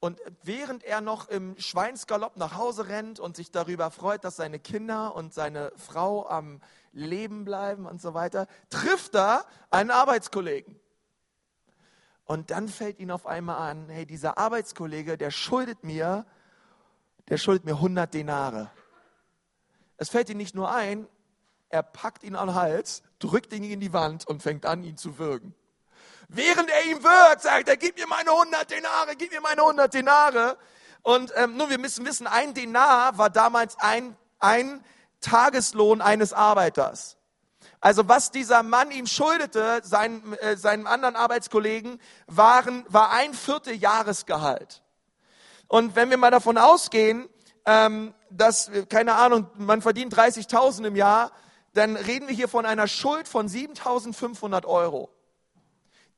[0.00, 4.58] Und während er noch im Schweinsgalopp nach Hause rennt und sich darüber freut, dass seine
[4.58, 6.60] Kinder und seine Frau am
[6.92, 10.78] Leben bleiben und so weiter, trifft er einen Arbeitskollegen.
[12.24, 16.24] Und dann fällt ihnen auf einmal an, hey, dieser Arbeitskollege, der schuldet mir,
[17.28, 18.70] der schuldet mir 100 Denare.
[19.96, 21.06] Es fällt ihm nicht nur ein,
[21.68, 24.96] er packt ihn an den Hals, drückt ihn in die Wand und fängt an, ihn
[24.96, 25.54] zu würgen.
[26.28, 29.92] Während er ihn wirkt, sagt er, gib mir meine 100 Denare, gib mir meine 100
[29.92, 30.56] Denare.
[31.02, 34.82] Und ähm, nun, wir müssen wissen, ein Denar war damals ein, ein
[35.20, 37.18] Tageslohn eines Arbeiters.
[37.80, 43.74] Also was dieser Mann ihm schuldete, seinen, äh, seinem anderen Arbeitskollegen, waren, war ein Viertel
[43.74, 44.82] Jahresgehalt.
[45.68, 47.28] Und wenn wir mal davon ausgehen,
[47.66, 51.32] ähm, dass, keine Ahnung, man verdient 30.000 im Jahr,
[51.72, 55.10] dann reden wir hier von einer Schuld von 7.500 Euro,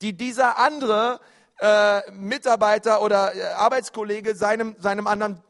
[0.02, 1.20] die dieser andere
[1.58, 5.42] äh, Mitarbeiter oder äh, Arbeitskollege seinem, seinem anderen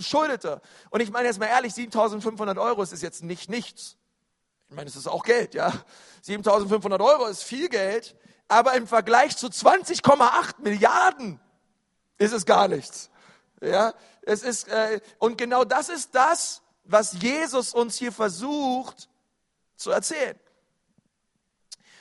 [0.00, 0.60] schuldete.
[0.90, 3.96] Und ich meine jetzt mal ehrlich, 7.500 Euro ist jetzt nicht nichts.
[4.68, 5.72] Ich meine, es ist auch Geld, ja.
[6.22, 8.16] 7500 Euro ist viel Geld,
[8.48, 11.40] aber im Vergleich zu 20,8 Milliarden
[12.18, 13.10] ist es gar nichts.
[13.60, 19.08] Ja, es ist, äh, und genau das ist das, was Jesus uns hier versucht
[19.76, 20.38] zu erzählen.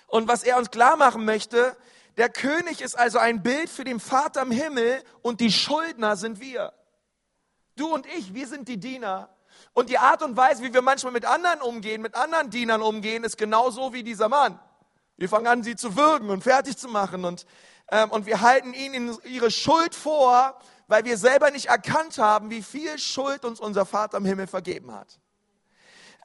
[0.08, 1.76] Und was er uns klar machen möchte,
[2.18, 6.40] der König ist also ein Bild für den Vater im Himmel und die Schuldner sind
[6.40, 6.74] wir.
[7.76, 9.35] Du und ich, wir sind die Diener.
[9.76, 13.26] Und die Art und Weise, wie wir manchmal mit anderen umgehen, mit anderen Dienern umgehen,
[13.26, 14.58] ist genauso wie dieser Mann.
[15.18, 17.46] Wir fangen an, sie zu würgen und fertig zu machen und,
[17.92, 20.58] ähm, und wir halten ihnen ihre Schuld vor,
[20.88, 24.94] weil wir selber nicht erkannt haben, wie viel Schuld uns unser Vater im Himmel vergeben
[24.94, 25.20] hat.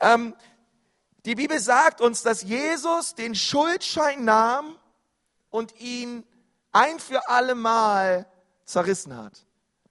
[0.01, 0.37] Ähm,
[1.25, 4.77] die Bibel sagt uns, dass Jesus den Schuldschein nahm
[5.51, 6.25] und ihn
[6.71, 8.31] ein für alle Mal
[8.65, 9.45] zerrissen hat,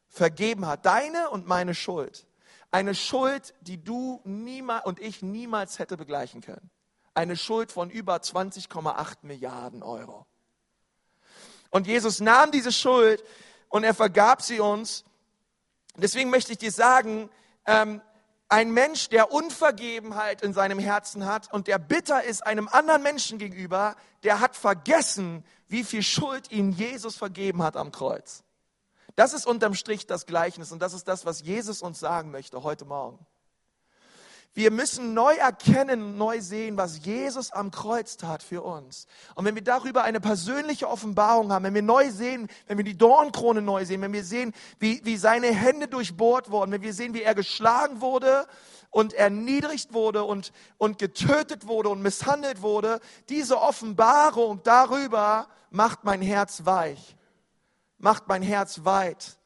[0.07, 0.85] vergeben hat.
[0.85, 2.25] Deine und meine Schuld.
[2.71, 6.69] Eine Schuld, die du niemals und ich niemals hätte begleichen können.
[7.13, 10.25] Eine Schuld von über 20,8 Milliarden Euro.
[11.71, 13.23] Und Jesus nahm diese Schuld
[13.69, 15.03] und er vergab sie uns.
[15.97, 17.29] Deswegen möchte ich dir sagen,
[17.65, 18.01] ähm,
[18.49, 23.37] ein Mensch, der Unvergebenheit in seinem Herzen hat und der bitter ist einem anderen Menschen
[23.37, 28.43] gegenüber, der hat vergessen, wie viel Schuld ihm Jesus vergeben hat am Kreuz.
[29.19, 32.63] Das ist unterm Strich das Gleichnis und das ist das, was Jesus uns sagen möchte
[32.63, 33.19] heute Morgen.
[34.53, 39.07] Wir müssen neu erkennen, neu sehen, was Jesus am Kreuz tat für uns.
[39.35, 42.97] Und wenn wir darüber eine persönliche Offenbarung haben, wenn wir neu sehen, wenn wir die
[42.97, 47.13] Dornkrone neu sehen, wenn wir sehen, wie, wie seine Hände durchbohrt wurden, wenn wir sehen,
[47.13, 48.47] wie er geschlagen wurde
[48.89, 56.21] und erniedrigt wurde und, und getötet wurde und misshandelt wurde, diese Offenbarung darüber macht mein
[56.21, 57.17] Herz weich,
[57.99, 59.37] macht mein Herz weit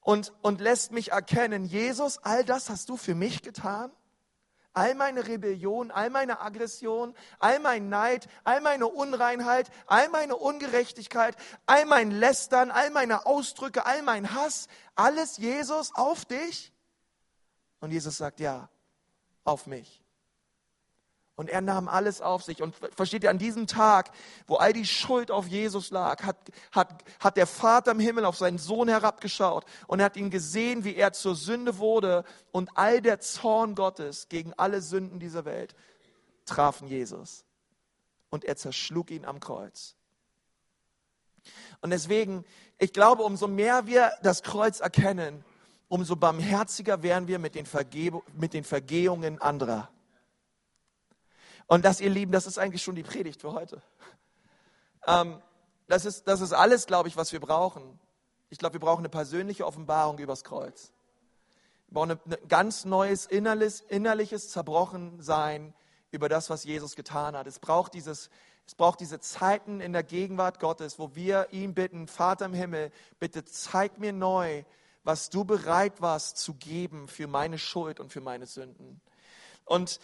[0.00, 3.90] und, und lässt mich erkennen, Jesus, all das hast du für mich getan
[4.72, 11.36] all meine Rebellion, all meine Aggression, all mein Neid, all meine Unreinheit, all meine Ungerechtigkeit,
[11.66, 16.72] all mein Lästern, all meine Ausdrücke, all mein Hass, alles Jesus auf dich?
[17.80, 18.68] Und Jesus sagt, ja,
[19.44, 20.02] auf mich.
[21.40, 22.60] Und er nahm alles auf sich.
[22.60, 24.10] Und versteht ihr, an diesem Tag,
[24.46, 26.36] wo all die Schuld auf Jesus lag, hat,
[26.70, 30.94] hat, hat der Vater im Himmel auf seinen Sohn herabgeschaut und hat ihn gesehen, wie
[30.94, 32.24] er zur Sünde wurde.
[32.52, 35.74] Und all der Zorn Gottes gegen alle Sünden dieser Welt
[36.44, 37.46] trafen Jesus.
[38.28, 39.96] Und er zerschlug ihn am Kreuz.
[41.80, 42.44] Und deswegen,
[42.76, 45.42] ich glaube, umso mehr wir das Kreuz erkennen,
[45.88, 49.88] umso barmherziger werden wir mit den, Vergeb mit den Vergehungen anderer.
[51.70, 53.80] Und das, ihr Lieben, das ist eigentlich schon die Predigt für heute.
[55.06, 55.40] Ähm,
[55.86, 58.00] das, ist, das ist alles, glaube ich, was wir brauchen.
[58.48, 60.90] Ich glaube, wir brauchen eine persönliche Offenbarung übers Kreuz.
[61.86, 65.72] Wir brauchen ein ganz neues innerliches, innerliches Zerbrochensein
[66.10, 67.46] über das, was Jesus getan hat.
[67.46, 68.30] Es braucht, dieses,
[68.66, 72.90] es braucht diese Zeiten in der Gegenwart Gottes, wo wir ihn bitten, Vater im Himmel,
[73.20, 74.64] bitte zeig mir neu,
[75.04, 79.00] was du bereit warst zu geben für meine Schuld und für meine Sünden.
[79.66, 80.00] Und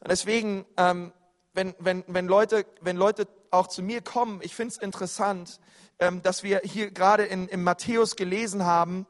[0.00, 1.12] und deswegen, ähm,
[1.54, 5.60] wenn, wenn, wenn, Leute, wenn Leute auch zu mir kommen, ich finde es interessant,
[5.98, 9.06] ähm, dass wir hier gerade in, in Matthäus gelesen haben,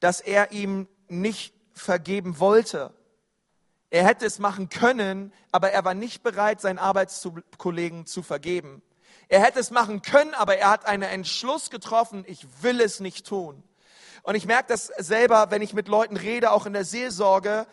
[0.00, 2.92] dass er ihm nicht vergeben wollte.
[3.90, 8.82] Er hätte es machen können, aber er war nicht bereit, seinen Arbeitskollegen zu vergeben.
[9.28, 13.26] Er hätte es machen können, aber er hat einen Entschluss getroffen, ich will es nicht
[13.26, 13.62] tun.
[14.22, 17.66] Und ich merke das selber, wenn ich mit Leuten rede, auch in der Seelsorge,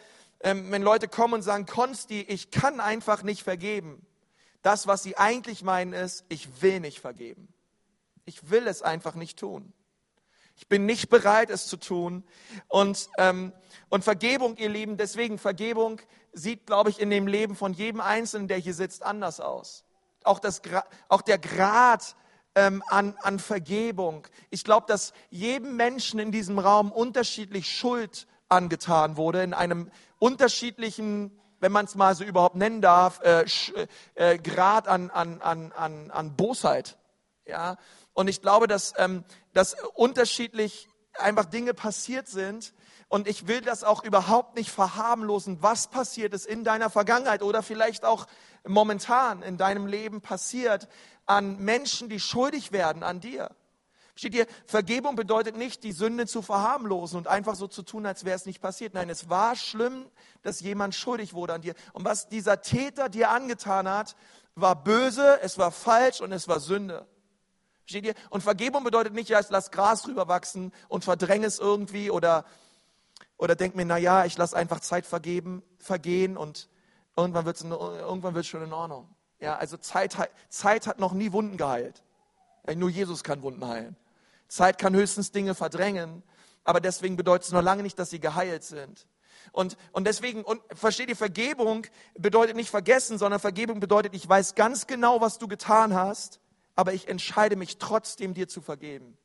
[0.44, 4.06] ähm, wenn Leute kommen und sagen, Konsti, ich kann einfach nicht vergeben.
[4.62, 7.48] Das, was sie eigentlich meinen, ist, ich will nicht vergeben.
[8.26, 9.74] Ich will es einfach nicht tun.
[10.56, 12.24] Ich bin nicht bereit, es zu tun.
[12.68, 13.54] Und, ähm,
[13.90, 16.00] und Vergebung, ihr Lieben, deswegen Vergebung
[16.32, 19.84] sieht, glaube ich, in dem Leben von jedem Einzelnen, der hier sitzt, anders aus.
[20.24, 20.62] Auch, das,
[21.10, 22.16] auch der Grad
[22.56, 24.28] ähm, an, an Vergebung.
[24.50, 29.90] Ich glaube, dass jedem Menschen in diesem Raum unterschiedlich Schuld angetan wurde, in einem
[30.24, 33.44] unterschiedlichen, wenn man es mal so überhaupt nennen darf, äh,
[34.16, 36.98] äh, Grad an, an, an, an, an Bosheit.
[37.46, 37.76] Ja?
[38.14, 42.74] Und ich glaube, dass, ähm, dass unterschiedlich einfach Dinge passiert sind.
[43.10, 47.62] Und ich will das auch überhaupt nicht verharmlosen, was passiert ist in deiner Vergangenheit oder
[47.62, 48.26] vielleicht auch
[48.66, 50.88] momentan in deinem Leben passiert
[51.26, 53.52] an Menschen, die schuldig werden an dir.
[54.16, 58.26] Steht ihr, Vergebung bedeutet nicht, die Sünde zu verharmlosen und einfach so zu tun, als
[58.26, 58.94] wäre es nicht passiert.
[58.94, 60.06] Nein, es war schlimm,
[60.44, 61.74] dass jemand schuldig wurde an dir.
[61.94, 64.16] Und was dieser Täter dir angetan hat,
[64.56, 67.08] war böse, es war falsch und es war Sünde.
[67.86, 68.14] Steht ihr?
[68.30, 72.46] Und Vergebung bedeutet nicht, ja, ich lass Gras drüber wachsen und verdränge es irgendwie oder,
[73.38, 76.70] oder denk mir, na ja, ich lass einfach Zeit vergeben, vergehen und
[77.18, 79.10] irgendwann wird es irgendwann wird's schon in Ordnung.
[79.40, 80.16] Ja, also Zeit,
[80.50, 82.04] Zeit hat noch nie Wunden geheilt.
[82.76, 83.98] Nur Jesus kann Wunden heilen.
[84.48, 86.24] Zeit kann höchstens Dinge verdrängen,
[86.64, 89.08] aber deswegen bedeutet es noch lange nicht, dass sie geheilt sind.
[89.52, 94.56] Und, und deswegen, und versteht ihr, Vergebung bedeutet nicht vergessen, sondern Vergebung bedeutet, ich weiß
[94.56, 96.40] ganz genau, was du getan hast,
[96.76, 99.18] aber ich entscheide mich trotzdem, dir zu vergeben.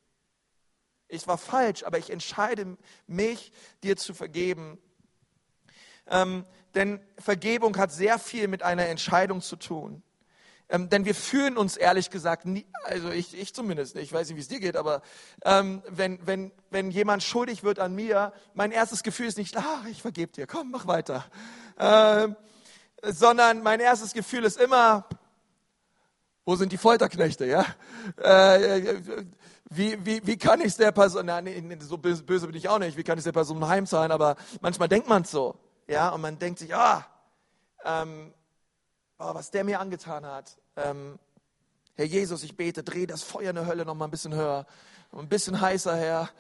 [1.08, 2.76] Ich war falsch, aber ich entscheide
[3.06, 3.52] mich,
[3.82, 4.78] dir zu vergeben.
[6.06, 10.02] Ähm, denn Vergebung hat sehr viel mit einer Entscheidung zu tun.
[10.70, 14.36] Ähm, denn wir fühlen uns ehrlich gesagt nie, also ich, ich zumindest ich weiß nicht,
[14.36, 15.02] wie es dir geht, aber
[15.44, 19.86] ähm, wenn, wenn, wenn jemand schuldig wird an mir, mein erstes Gefühl ist nicht, ach,
[19.86, 21.24] ich vergebe dir, komm, mach weiter.
[21.78, 22.36] Ähm,
[23.02, 25.06] sondern mein erstes Gefühl ist immer,
[26.44, 27.64] wo sind die Folterknechte, ja?
[28.16, 29.00] Äh,
[29.70, 32.68] wie, wie, wie kann ich es der Person, na, nee, so böse, böse bin ich
[32.68, 36.08] auch nicht, wie kann ich es der Person heimzahlen, aber manchmal denkt man so, ja,
[36.10, 37.06] und man denkt sich, ah,
[37.84, 38.32] ähm,
[39.18, 40.56] oh, was der mir angetan hat.
[40.76, 41.18] Ähm,
[41.94, 44.66] Herr Jesus, ich bete, dreh das Feuer in der Hölle noch mal ein bisschen höher,
[45.12, 46.30] ein bisschen heißer, Herr.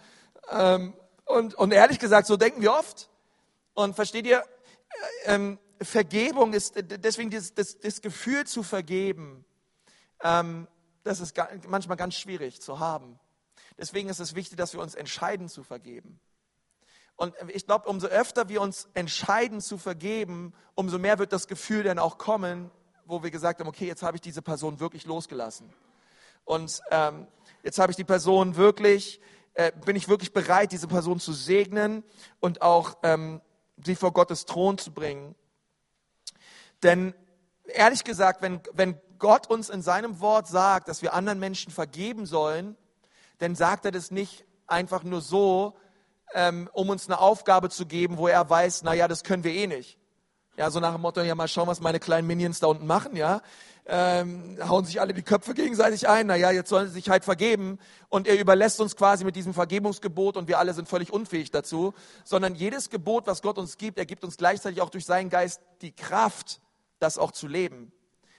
[0.50, 3.10] Ähm, und, und ehrlich gesagt, so denken wir oft.
[3.74, 4.38] Und versteht ihr,
[5.24, 9.44] äh, ähm, Vergebung ist, deswegen das, das, das Gefühl zu vergeben,
[10.22, 10.66] ähm,
[11.04, 11.36] das ist
[11.68, 13.18] manchmal ganz schwierig zu haben.
[13.78, 16.18] Deswegen ist es wichtig, dass wir uns entscheiden zu vergeben.
[17.18, 21.82] Und ich glaube, umso öfter wir uns entscheiden zu vergeben, umso mehr wird das Gefühl
[21.82, 22.70] dann auch kommen,
[23.06, 25.68] wo wir gesagt haben, okay, jetzt habe ich diese Person wirklich losgelassen.
[26.44, 27.26] Und ähm,
[27.64, 29.20] jetzt habe ich die Person wirklich,
[29.54, 32.04] äh, bin ich wirklich bereit, diese Person zu segnen
[32.38, 33.40] und auch ähm,
[33.84, 35.34] sie vor Gottes Thron zu bringen.
[36.84, 37.14] Denn
[37.64, 42.26] ehrlich gesagt, wenn, wenn Gott uns in seinem Wort sagt, dass wir anderen Menschen vergeben
[42.26, 42.76] sollen,
[43.38, 45.76] dann sagt er das nicht einfach nur so,
[46.34, 49.52] ähm, um uns eine Aufgabe zu geben, wo er weiß, na ja, das können wir
[49.52, 49.98] eh nicht.
[50.56, 53.14] Ja, so nach dem Motto, ja, mal schauen, was meine kleinen Minions da unten machen,
[53.14, 53.42] ja.
[53.86, 57.24] Ähm, hauen sich alle die Köpfe gegenseitig ein, na ja, jetzt sollen sie sich halt
[57.24, 57.78] vergeben.
[58.08, 61.94] Und er überlässt uns quasi mit diesem Vergebungsgebot und wir alle sind völlig unfähig dazu.
[62.24, 65.62] Sondern jedes Gebot, was Gott uns gibt, er gibt uns gleichzeitig auch durch seinen Geist
[65.80, 66.60] die Kraft,
[66.98, 67.92] das auch zu leben.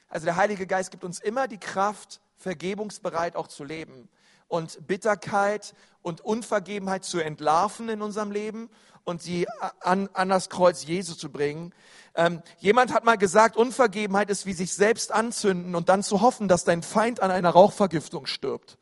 [0.10, 4.10] Also der Heilige Geist gibt uns immer die Kraft, vergebungsbereit auch zu leben
[4.50, 8.70] und Bitterkeit und Unvergebenheit zu entlarven in unserem Leben
[9.06, 9.48] und sie
[9.80, 11.74] an, an das Kreuz Jesu zu bringen.
[12.16, 16.48] Ähm, jemand hat mal gesagt, Unvergebenheit ist wie sich selbst anzünden und dann zu hoffen,
[16.48, 18.78] dass dein Feind an einer Rauchvergiftung stirbt.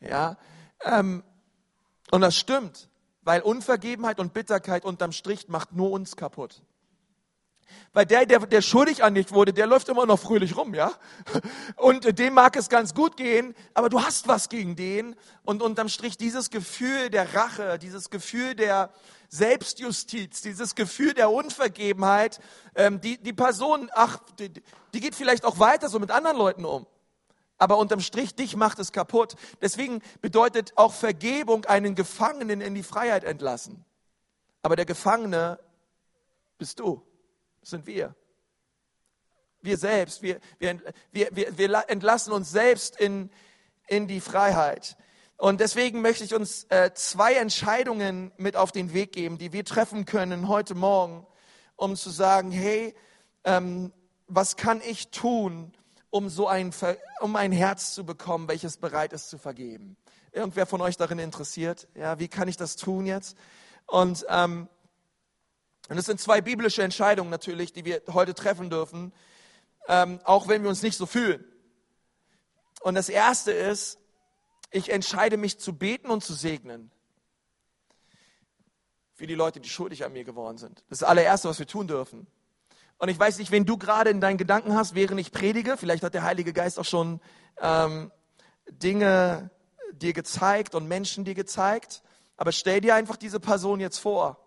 [0.00, 0.38] Ja,
[0.82, 1.22] ähm,
[2.10, 2.88] und das stimmt,
[3.22, 6.62] weil Unvergebenheit und Bitterkeit unterm Strich macht nur uns kaputt.
[7.92, 10.92] Weil der, der, der schuldig an dich wurde, der läuft immer noch fröhlich rum, ja?
[11.76, 15.16] Und dem mag es ganz gut gehen, aber du hast was gegen den.
[15.44, 18.90] Und unterm Strich dieses Gefühl der Rache, dieses Gefühl der
[19.28, 22.40] Selbstjustiz, dieses Gefühl der Unvergebenheit,
[22.74, 24.52] ähm, die, die Person, ach, die,
[24.92, 26.86] die geht vielleicht auch weiter so mit anderen Leuten um.
[27.58, 29.34] Aber unterm Strich, dich macht es kaputt.
[29.60, 33.84] Deswegen bedeutet auch Vergebung einen Gefangenen in die Freiheit entlassen.
[34.62, 35.58] Aber der Gefangene
[36.56, 37.02] bist du
[37.62, 38.14] sind wir.
[39.62, 40.80] Wir selbst, wir, wir,
[41.12, 43.30] wir, wir entlassen uns selbst in,
[43.86, 44.96] in die Freiheit.
[45.36, 49.64] Und deswegen möchte ich uns äh, zwei Entscheidungen mit auf den Weg geben, die wir
[49.64, 51.26] treffen können heute Morgen,
[51.76, 52.94] um zu sagen, hey,
[53.44, 53.92] ähm,
[54.26, 55.72] was kann ich tun,
[56.10, 56.72] um so ein,
[57.20, 59.96] um ein Herz zu bekommen, welches bereit ist zu vergeben?
[60.32, 61.88] Irgendwer von euch darin interessiert?
[61.94, 63.36] Ja, wie kann ich das tun jetzt?
[63.86, 64.68] Und ähm,
[65.90, 69.12] und es sind zwei biblische Entscheidungen natürlich, die wir heute treffen dürfen,
[69.88, 71.44] ähm, auch wenn wir uns nicht so fühlen.
[72.80, 73.98] Und das erste ist,
[74.70, 76.92] ich entscheide mich zu beten und zu segnen.
[79.14, 80.78] Für die Leute, die schuldig an mir geworden sind.
[80.88, 82.28] Das ist das allererste, was wir tun dürfen.
[82.98, 85.76] Und ich weiß nicht, wen du gerade in deinen Gedanken hast, während ich predige.
[85.76, 87.20] Vielleicht hat der Heilige Geist auch schon
[87.60, 88.12] ähm,
[88.70, 89.50] Dinge
[89.90, 92.04] dir gezeigt und Menschen dir gezeigt.
[92.36, 94.39] Aber stell dir einfach diese Person jetzt vor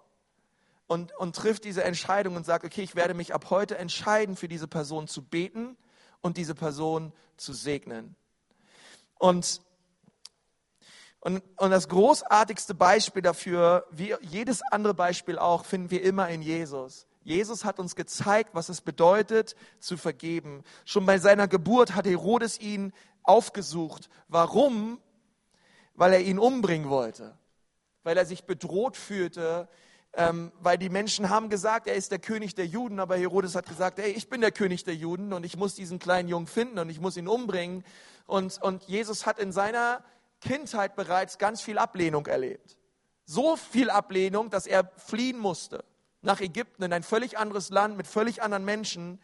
[0.87, 4.47] und, und trifft diese Entscheidung und sagt, okay, ich werde mich ab heute entscheiden, für
[4.47, 5.77] diese Person zu beten
[6.21, 8.15] und diese Person zu segnen.
[9.17, 9.61] Und,
[11.19, 16.41] und, und das großartigste Beispiel dafür, wie jedes andere Beispiel auch, finden wir immer in
[16.41, 17.07] Jesus.
[17.23, 20.63] Jesus hat uns gezeigt, was es bedeutet, zu vergeben.
[20.83, 22.91] Schon bei seiner Geburt hat Herodes ihn
[23.23, 24.09] aufgesucht.
[24.27, 24.99] Warum?
[25.95, 27.37] Weil er ihn umbringen wollte.
[28.03, 29.69] Weil er sich bedroht fühlte,
[30.15, 33.67] ähm, weil die Menschen haben gesagt, er ist der König der Juden, aber Herodes hat
[33.67, 36.77] gesagt, ey, ich bin der König der Juden und ich muss diesen kleinen Jungen finden
[36.77, 37.83] und ich muss ihn umbringen.
[38.27, 40.03] Und, und Jesus hat in seiner
[40.39, 42.77] Kindheit bereits ganz viel Ablehnung erlebt.
[43.25, 45.83] So viel Ablehnung, dass er fliehen musste
[46.21, 49.19] nach Ägypten, in ein völlig anderes Land mit völlig anderen Menschen,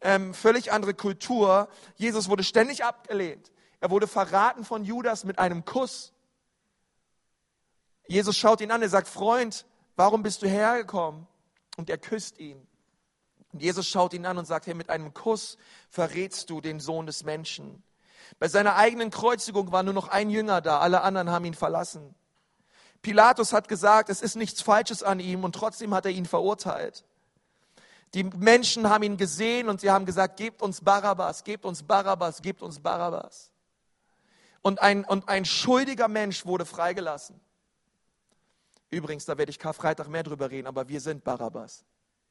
[0.00, 1.68] ähm, völlig andere Kultur.
[1.96, 3.50] Jesus wurde ständig abgelehnt.
[3.80, 6.12] Er wurde verraten von Judas mit einem Kuss.
[8.06, 9.66] Jesus schaut ihn an, er sagt, Freund,
[9.98, 11.26] Warum bist du hergekommen?
[11.76, 12.64] Und er küsst ihn.
[13.52, 15.58] Und Jesus schaut ihn an und sagt, hey, mit einem Kuss
[15.90, 17.82] verrätst du den Sohn des Menschen.
[18.38, 22.14] Bei seiner eigenen Kreuzigung war nur noch ein Jünger da, alle anderen haben ihn verlassen.
[23.02, 27.04] Pilatus hat gesagt, es ist nichts Falsches an ihm und trotzdem hat er ihn verurteilt.
[28.14, 32.40] Die Menschen haben ihn gesehen und sie haben gesagt, gebt uns Barabbas, gebt uns Barabbas,
[32.40, 33.50] gebt uns Barabbas.
[34.62, 37.40] Und ein, und ein schuldiger Mensch wurde freigelassen.
[38.90, 41.84] Übrigens, da werde ich Karfreitag mehr drüber reden, aber wir sind Barabbas,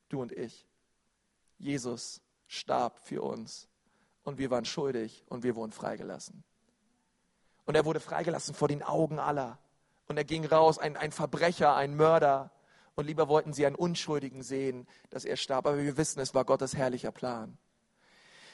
[0.10, 0.68] du und ich.
[1.60, 3.68] Jesus starb für uns
[4.24, 6.44] und wir waren schuldig und wir wurden freigelassen.
[7.66, 9.60] Und er wurde freigelassen vor den Augen aller.
[10.08, 12.52] Und er ging raus, ein, ein Verbrecher, ein Mörder.
[12.96, 15.68] Und lieber wollten sie einen Unschuldigen sehen, dass er starb.
[15.68, 17.58] Aber wir wissen, es war Gottes herrlicher Plan.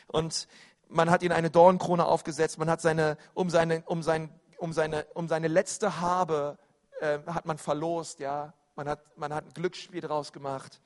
[0.07, 0.47] Und
[0.89, 5.05] man hat ihn eine Dornkrone aufgesetzt, man hat seine, um seine, um sein, um seine,
[5.13, 6.57] um seine letzte Habe
[7.03, 8.53] äh, hat man verlost, ja.
[8.75, 10.81] Man hat, man hat ein Glücksspiel draus gemacht.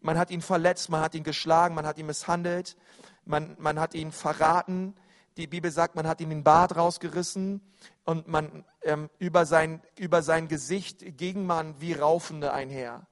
[0.00, 2.76] Man hat ihn verletzt, man hat ihn geschlagen, man hat ihn misshandelt,
[3.24, 4.94] man, man hat ihn verraten.
[5.38, 7.62] Die Bibel sagt, man hat ihn den Bart rausgerissen
[8.04, 13.06] und man ähm, über, sein, über sein Gesicht ging man wie Raufende einher.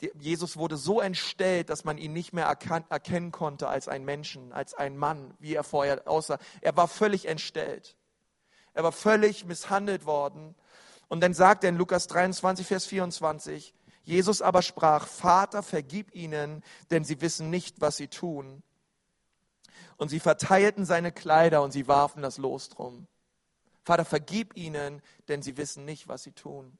[0.00, 4.04] Die, Jesus wurde so entstellt, dass man ihn nicht mehr erkan- erkennen konnte als einen
[4.04, 6.38] Menschen, als einen Mann, wie er vorher aussah.
[6.60, 7.96] Er war völlig entstellt.
[8.74, 10.54] Er war völlig misshandelt worden.
[11.08, 16.62] Und dann sagt er in Lukas 23, Vers 24, Jesus aber sprach, Vater, vergib ihnen,
[16.90, 18.62] denn sie wissen nicht, was sie tun.
[19.96, 23.06] Und sie verteilten seine Kleider und sie warfen das Los drum.
[23.84, 26.78] Vater, vergib ihnen, denn sie wissen nicht, was sie tun.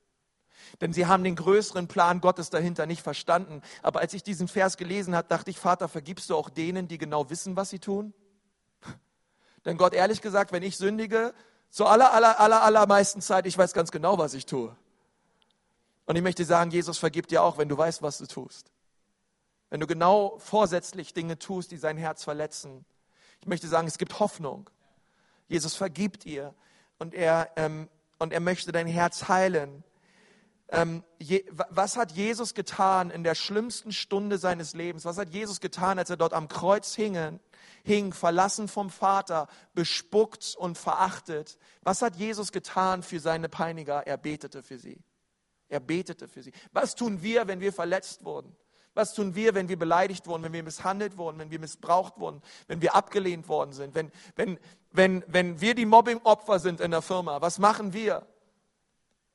[0.80, 3.62] Denn sie haben den größeren Plan Gottes dahinter nicht verstanden.
[3.82, 6.98] Aber als ich diesen Vers gelesen habe, dachte ich, Vater, vergibst du auch denen, die
[6.98, 8.12] genau wissen, was sie tun?
[9.64, 11.34] Denn Gott, ehrlich gesagt, wenn ich sündige,
[11.70, 14.74] zur aller, aller, aller, allermeisten Zeit, ich weiß ganz genau, was ich tue.
[16.06, 18.70] Und ich möchte sagen, Jesus vergibt dir auch, wenn du weißt, was du tust.
[19.70, 22.86] Wenn du genau vorsätzlich Dinge tust, die sein Herz verletzen.
[23.40, 24.70] Ich möchte sagen, es gibt Hoffnung.
[25.48, 26.54] Jesus vergibt ihr
[26.98, 27.88] und er, ähm,
[28.18, 29.84] und er möchte dein Herz heilen.
[30.70, 35.06] Ähm, je, was hat Jesus getan in der schlimmsten Stunde seines Lebens?
[35.06, 37.40] Was hat Jesus getan, als er dort am Kreuz hing,
[37.84, 41.58] hing, verlassen vom Vater, bespuckt und verachtet?
[41.82, 44.06] Was hat Jesus getan für seine Peiniger?
[44.06, 44.98] Er betete für sie.
[45.70, 46.52] Er betete für sie.
[46.72, 48.54] Was tun wir, wenn wir verletzt wurden?
[48.92, 52.42] Was tun wir, wenn wir beleidigt wurden, wenn wir misshandelt wurden, wenn wir missbraucht wurden,
[52.66, 54.58] wenn wir abgelehnt worden sind, wenn, wenn,
[54.90, 57.40] wenn, wenn wir die Mobbing-Opfer sind in der Firma?
[57.40, 58.26] Was machen wir?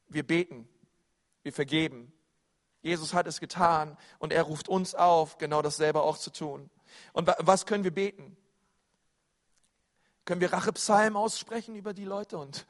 [0.10, 0.68] Wir beten.
[1.44, 2.12] Wir vergeben.
[2.82, 6.70] Jesus hat es getan und er ruft uns auf, genau dasselbe auch zu tun.
[7.14, 8.36] Und was können wir beten?
[10.26, 12.66] können wir Rachepsalmen aussprechen über die Leute und,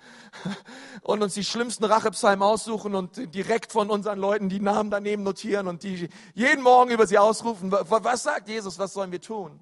[1.01, 5.67] und uns die schlimmsten Rachepsalmen aussuchen und direkt von unseren Leuten die Namen daneben notieren
[5.67, 7.71] und die jeden Morgen über sie ausrufen.
[7.71, 8.79] Was sagt Jesus?
[8.79, 9.59] Was sollen wir tun?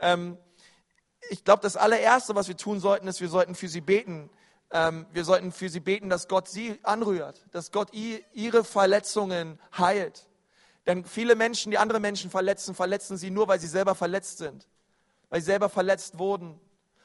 [0.00, 0.38] Ähm,
[1.28, 4.30] ich glaube, das allererste, was wir tun sollten, ist, wir sollten für sie beten.
[4.72, 10.28] Ähm, wir sollten für sie beten, dass Gott sie anrührt, dass Gott ihre Verletzungen heilt.
[10.86, 14.68] Denn viele Menschen, die andere Menschen verletzen, verletzen sie nur, weil sie selber verletzt sind,
[15.28, 16.60] weil sie selber verletzt wurden.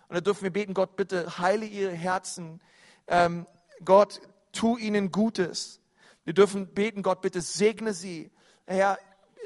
[0.08, 2.62] Und da dürfen wir beten, Gott, bitte heile ihre Herzen.
[3.08, 3.48] Ähm,
[3.84, 5.82] Gott, tu ihnen Gutes.
[6.24, 8.32] Wir dürfen beten, Gott, bitte segne sie.
[8.66, 8.98] Herr,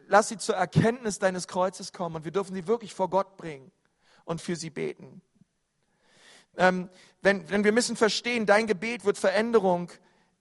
[0.07, 2.17] lass sie zur Erkenntnis deines Kreuzes kommen.
[2.17, 3.71] Und wir dürfen sie wirklich vor Gott bringen
[4.25, 5.21] und für sie beten.
[6.57, 6.89] Ähm,
[7.21, 9.91] wenn, denn wir müssen verstehen, dein Gebet wird Veränderung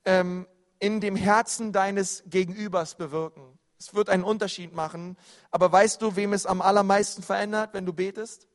[0.04, 0.46] ähm,
[0.78, 3.58] in dem Herzen deines Gegenübers bewirken.
[3.78, 5.16] Es wird einen Unterschied machen.
[5.50, 8.46] Aber weißt du, wem es am allermeisten verändert, wenn du betest?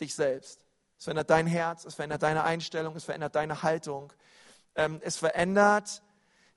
[0.00, 0.60] Dich selbst.
[0.98, 4.12] Es verändert dein Herz, es verändert deine Einstellung, es verändert deine Haltung.
[4.74, 6.02] Ähm, es verändert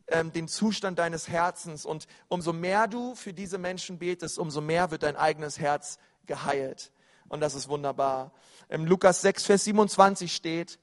[0.08, 1.86] ähm, den Zustand deines Herzens.
[1.86, 6.92] Und umso mehr du für diese Menschen betest, umso mehr wird dein eigenes Herz geheilt.
[7.28, 8.32] Und das ist wunderbar.
[8.70, 10.80] Im Lukas 6, Vers 27 steht,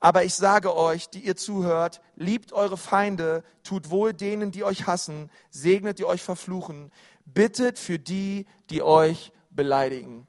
[0.00, 4.86] aber ich sage euch, die ihr zuhört, liebt eure Feinde, tut wohl denen, die euch
[4.86, 6.92] hassen, segnet die euch verfluchen,
[7.24, 10.26] bittet für die, die euch beleidigen.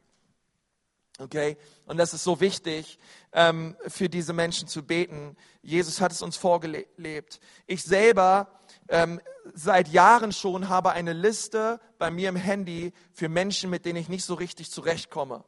[1.19, 1.57] Okay?
[1.85, 2.97] Und das ist so wichtig,
[3.31, 5.35] ähm, für diese Menschen zu beten.
[5.61, 7.39] Jesus hat es uns vorgelebt.
[7.67, 8.58] Ich selber
[8.89, 9.21] ähm,
[9.53, 14.09] seit Jahren schon habe eine Liste bei mir im Handy für Menschen, mit denen ich
[14.09, 15.43] nicht so richtig zurechtkomme.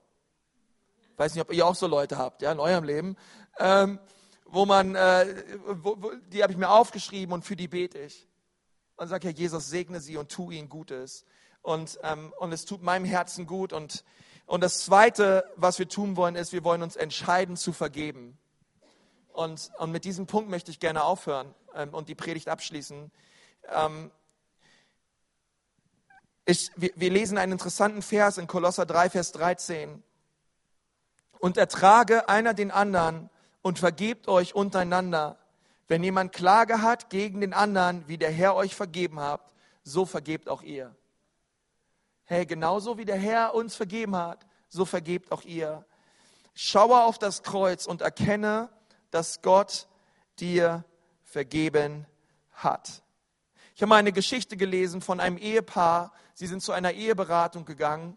[1.14, 3.18] Ich weiß nicht, ob ihr auch so Leute habt, ja, in eurem Leben.
[3.60, 4.00] Ähm,
[4.46, 8.28] wo man, äh, wo, wo, die habe ich mir aufgeschrieben und für die bete ich.
[8.98, 11.26] Und sage, Herr Jesus, segne sie und tu ihnen Gutes.
[11.62, 14.04] Und, ähm, und es tut meinem Herzen gut und
[14.52, 18.38] und das Zweite, was wir tun wollen, ist, wir wollen uns entscheiden zu vergeben.
[19.32, 23.12] Und, und mit diesem Punkt möchte ich gerne aufhören ähm, und die Predigt abschließen.
[23.70, 24.12] Ähm,
[26.46, 30.04] Ich, wir, wir lesen einen interessanten Vers in Kolosser 3, Vers 13.
[31.40, 33.30] Und ertrage einer den anderen
[33.62, 35.38] und vergebt euch untereinander.
[35.88, 39.54] Wenn jemand Klage hat gegen den anderen, wie der Herr euch vergeben habt,
[39.84, 40.96] so vergebt auch ihr.
[42.26, 45.86] Hey, genauso wie der Herr uns vergeben hat, so vergebt auch ihr.
[46.54, 48.70] Schaue auf das Kreuz und erkenne,
[49.10, 49.88] dass Gott
[50.40, 50.84] dir
[51.24, 52.06] vergeben
[52.52, 53.01] hat.
[53.82, 56.14] Ich habe mal eine Geschichte gelesen von einem Ehepaar.
[56.36, 58.16] Sie sind zu einer Eheberatung gegangen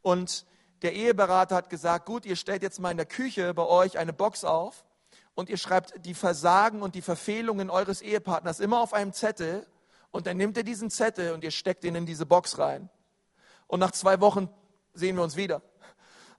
[0.00, 0.46] und
[0.80, 4.14] der Eheberater hat gesagt, gut, ihr stellt jetzt mal in der Küche bei euch eine
[4.14, 4.86] Box auf
[5.34, 9.66] und ihr schreibt die Versagen und die Verfehlungen eures Ehepartners immer auf einem Zettel
[10.12, 12.88] und dann nimmt ihr diesen Zettel und ihr steckt ihn in diese Box rein.
[13.66, 14.48] Und nach zwei Wochen
[14.94, 15.60] sehen wir uns wieder.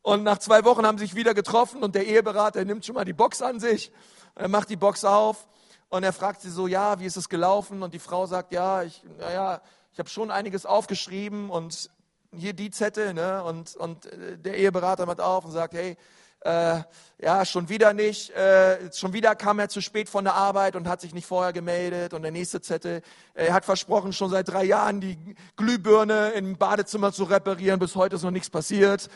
[0.01, 3.05] Und nach zwei Wochen haben sie sich wieder getroffen und der Eheberater nimmt schon mal
[3.05, 3.91] die Box an sich.
[4.33, 5.47] Er macht die Box auf
[5.93, 7.83] und er fragt sie so, ja, wie ist es gelaufen?
[7.83, 11.91] Und die Frau sagt, ja, ich, naja, ich habe schon einiges aufgeschrieben und
[12.35, 13.43] hier die Zettel, ne?
[13.43, 15.95] Und, und äh, der Eheberater macht auf und sagt, hey,
[16.43, 16.81] äh,
[17.21, 20.89] ja, schon wieder nicht, äh, schon wieder kam er zu spät von der Arbeit und
[20.89, 22.13] hat sich nicht vorher gemeldet.
[22.13, 23.01] Und der nächste Zettel,
[23.33, 25.17] er hat versprochen, schon seit drei Jahren die
[25.55, 27.79] Glühbirne im Badezimmer zu reparieren.
[27.79, 29.09] Bis heute ist noch nichts passiert.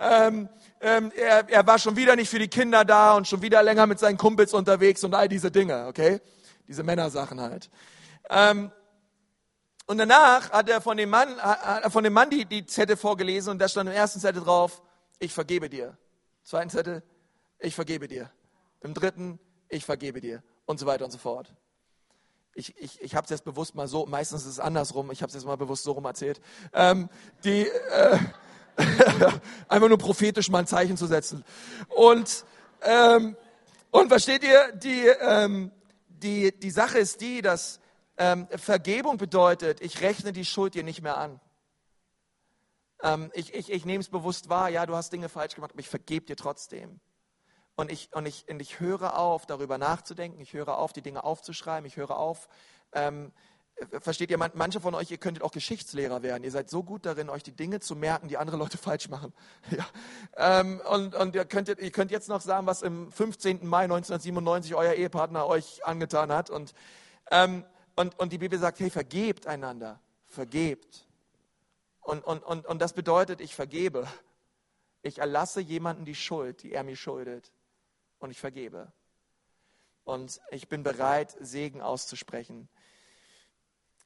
[0.00, 0.48] Ähm,
[0.80, 3.86] ähm, er, er war schon wieder nicht für die Kinder da und schon wieder länger
[3.86, 6.20] mit seinen Kumpels unterwegs und all diese Dinge, okay?
[6.66, 7.70] Diese Männersachen halt.
[8.28, 8.72] Ähm,
[9.86, 11.28] und danach hat er von dem Mann,
[11.90, 14.82] von dem Mann die, die Zettel vorgelesen und da stand im ersten Zettel drauf,
[15.18, 15.96] ich vergebe dir.
[16.44, 17.02] Zweiten Zettel,
[17.58, 18.30] ich vergebe dir.
[18.80, 19.38] Im dritten,
[19.68, 20.42] ich vergebe dir.
[20.66, 21.54] Und so weiter und so fort.
[22.54, 25.28] Ich, ich, ich habe es jetzt bewusst mal so, meistens ist es andersrum, ich habe
[25.28, 26.40] es jetzt mal bewusst so rum erzählt.
[26.74, 27.08] Ähm,
[27.44, 28.18] die, äh,
[29.68, 31.44] einfach nur prophetisch mal ein Zeichen zu setzen.
[31.88, 32.44] Und,
[32.82, 33.36] ähm,
[33.90, 35.70] und versteht ihr, die, ähm,
[36.08, 37.80] die, die Sache ist die, dass
[38.16, 41.40] ähm, Vergebung bedeutet, ich rechne die Schuld dir nicht mehr an.
[43.02, 45.80] Ähm, ich ich, ich nehme es bewusst wahr, ja, du hast Dinge falsch gemacht, aber
[45.80, 47.00] ich vergebe dir trotzdem.
[47.74, 51.24] Und ich, und, ich, und ich höre auf, darüber nachzudenken, ich höre auf, die Dinge
[51.24, 52.48] aufzuschreiben, ich höre auf,
[52.92, 53.32] ähm,
[54.00, 56.44] versteht ihr, manche von euch, ihr könntet auch Geschichtslehrer werden.
[56.44, 59.32] Ihr seid so gut darin, euch die Dinge zu merken, die andere Leute falsch machen.
[59.70, 60.60] Ja.
[60.60, 63.66] Ähm, und und ihr, könnt, ihr könnt jetzt noch sagen, was im 15.
[63.66, 66.50] Mai 1997 euer Ehepartner euch angetan hat.
[66.50, 66.74] Und,
[67.30, 67.64] ähm,
[67.96, 71.06] und, und die Bibel sagt, hey, vergebt einander, vergebt.
[72.02, 74.06] Und, und, und, und das bedeutet, ich vergebe.
[75.02, 77.52] Ich erlasse jemanden die Schuld, die er mir schuldet.
[78.18, 78.92] Und ich vergebe.
[80.04, 82.68] Und ich bin bereit, Segen auszusprechen.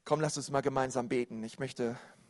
[0.05, 1.43] Komm, lass uns mal gemeinsam beten.
[1.43, 1.99] Ich möchte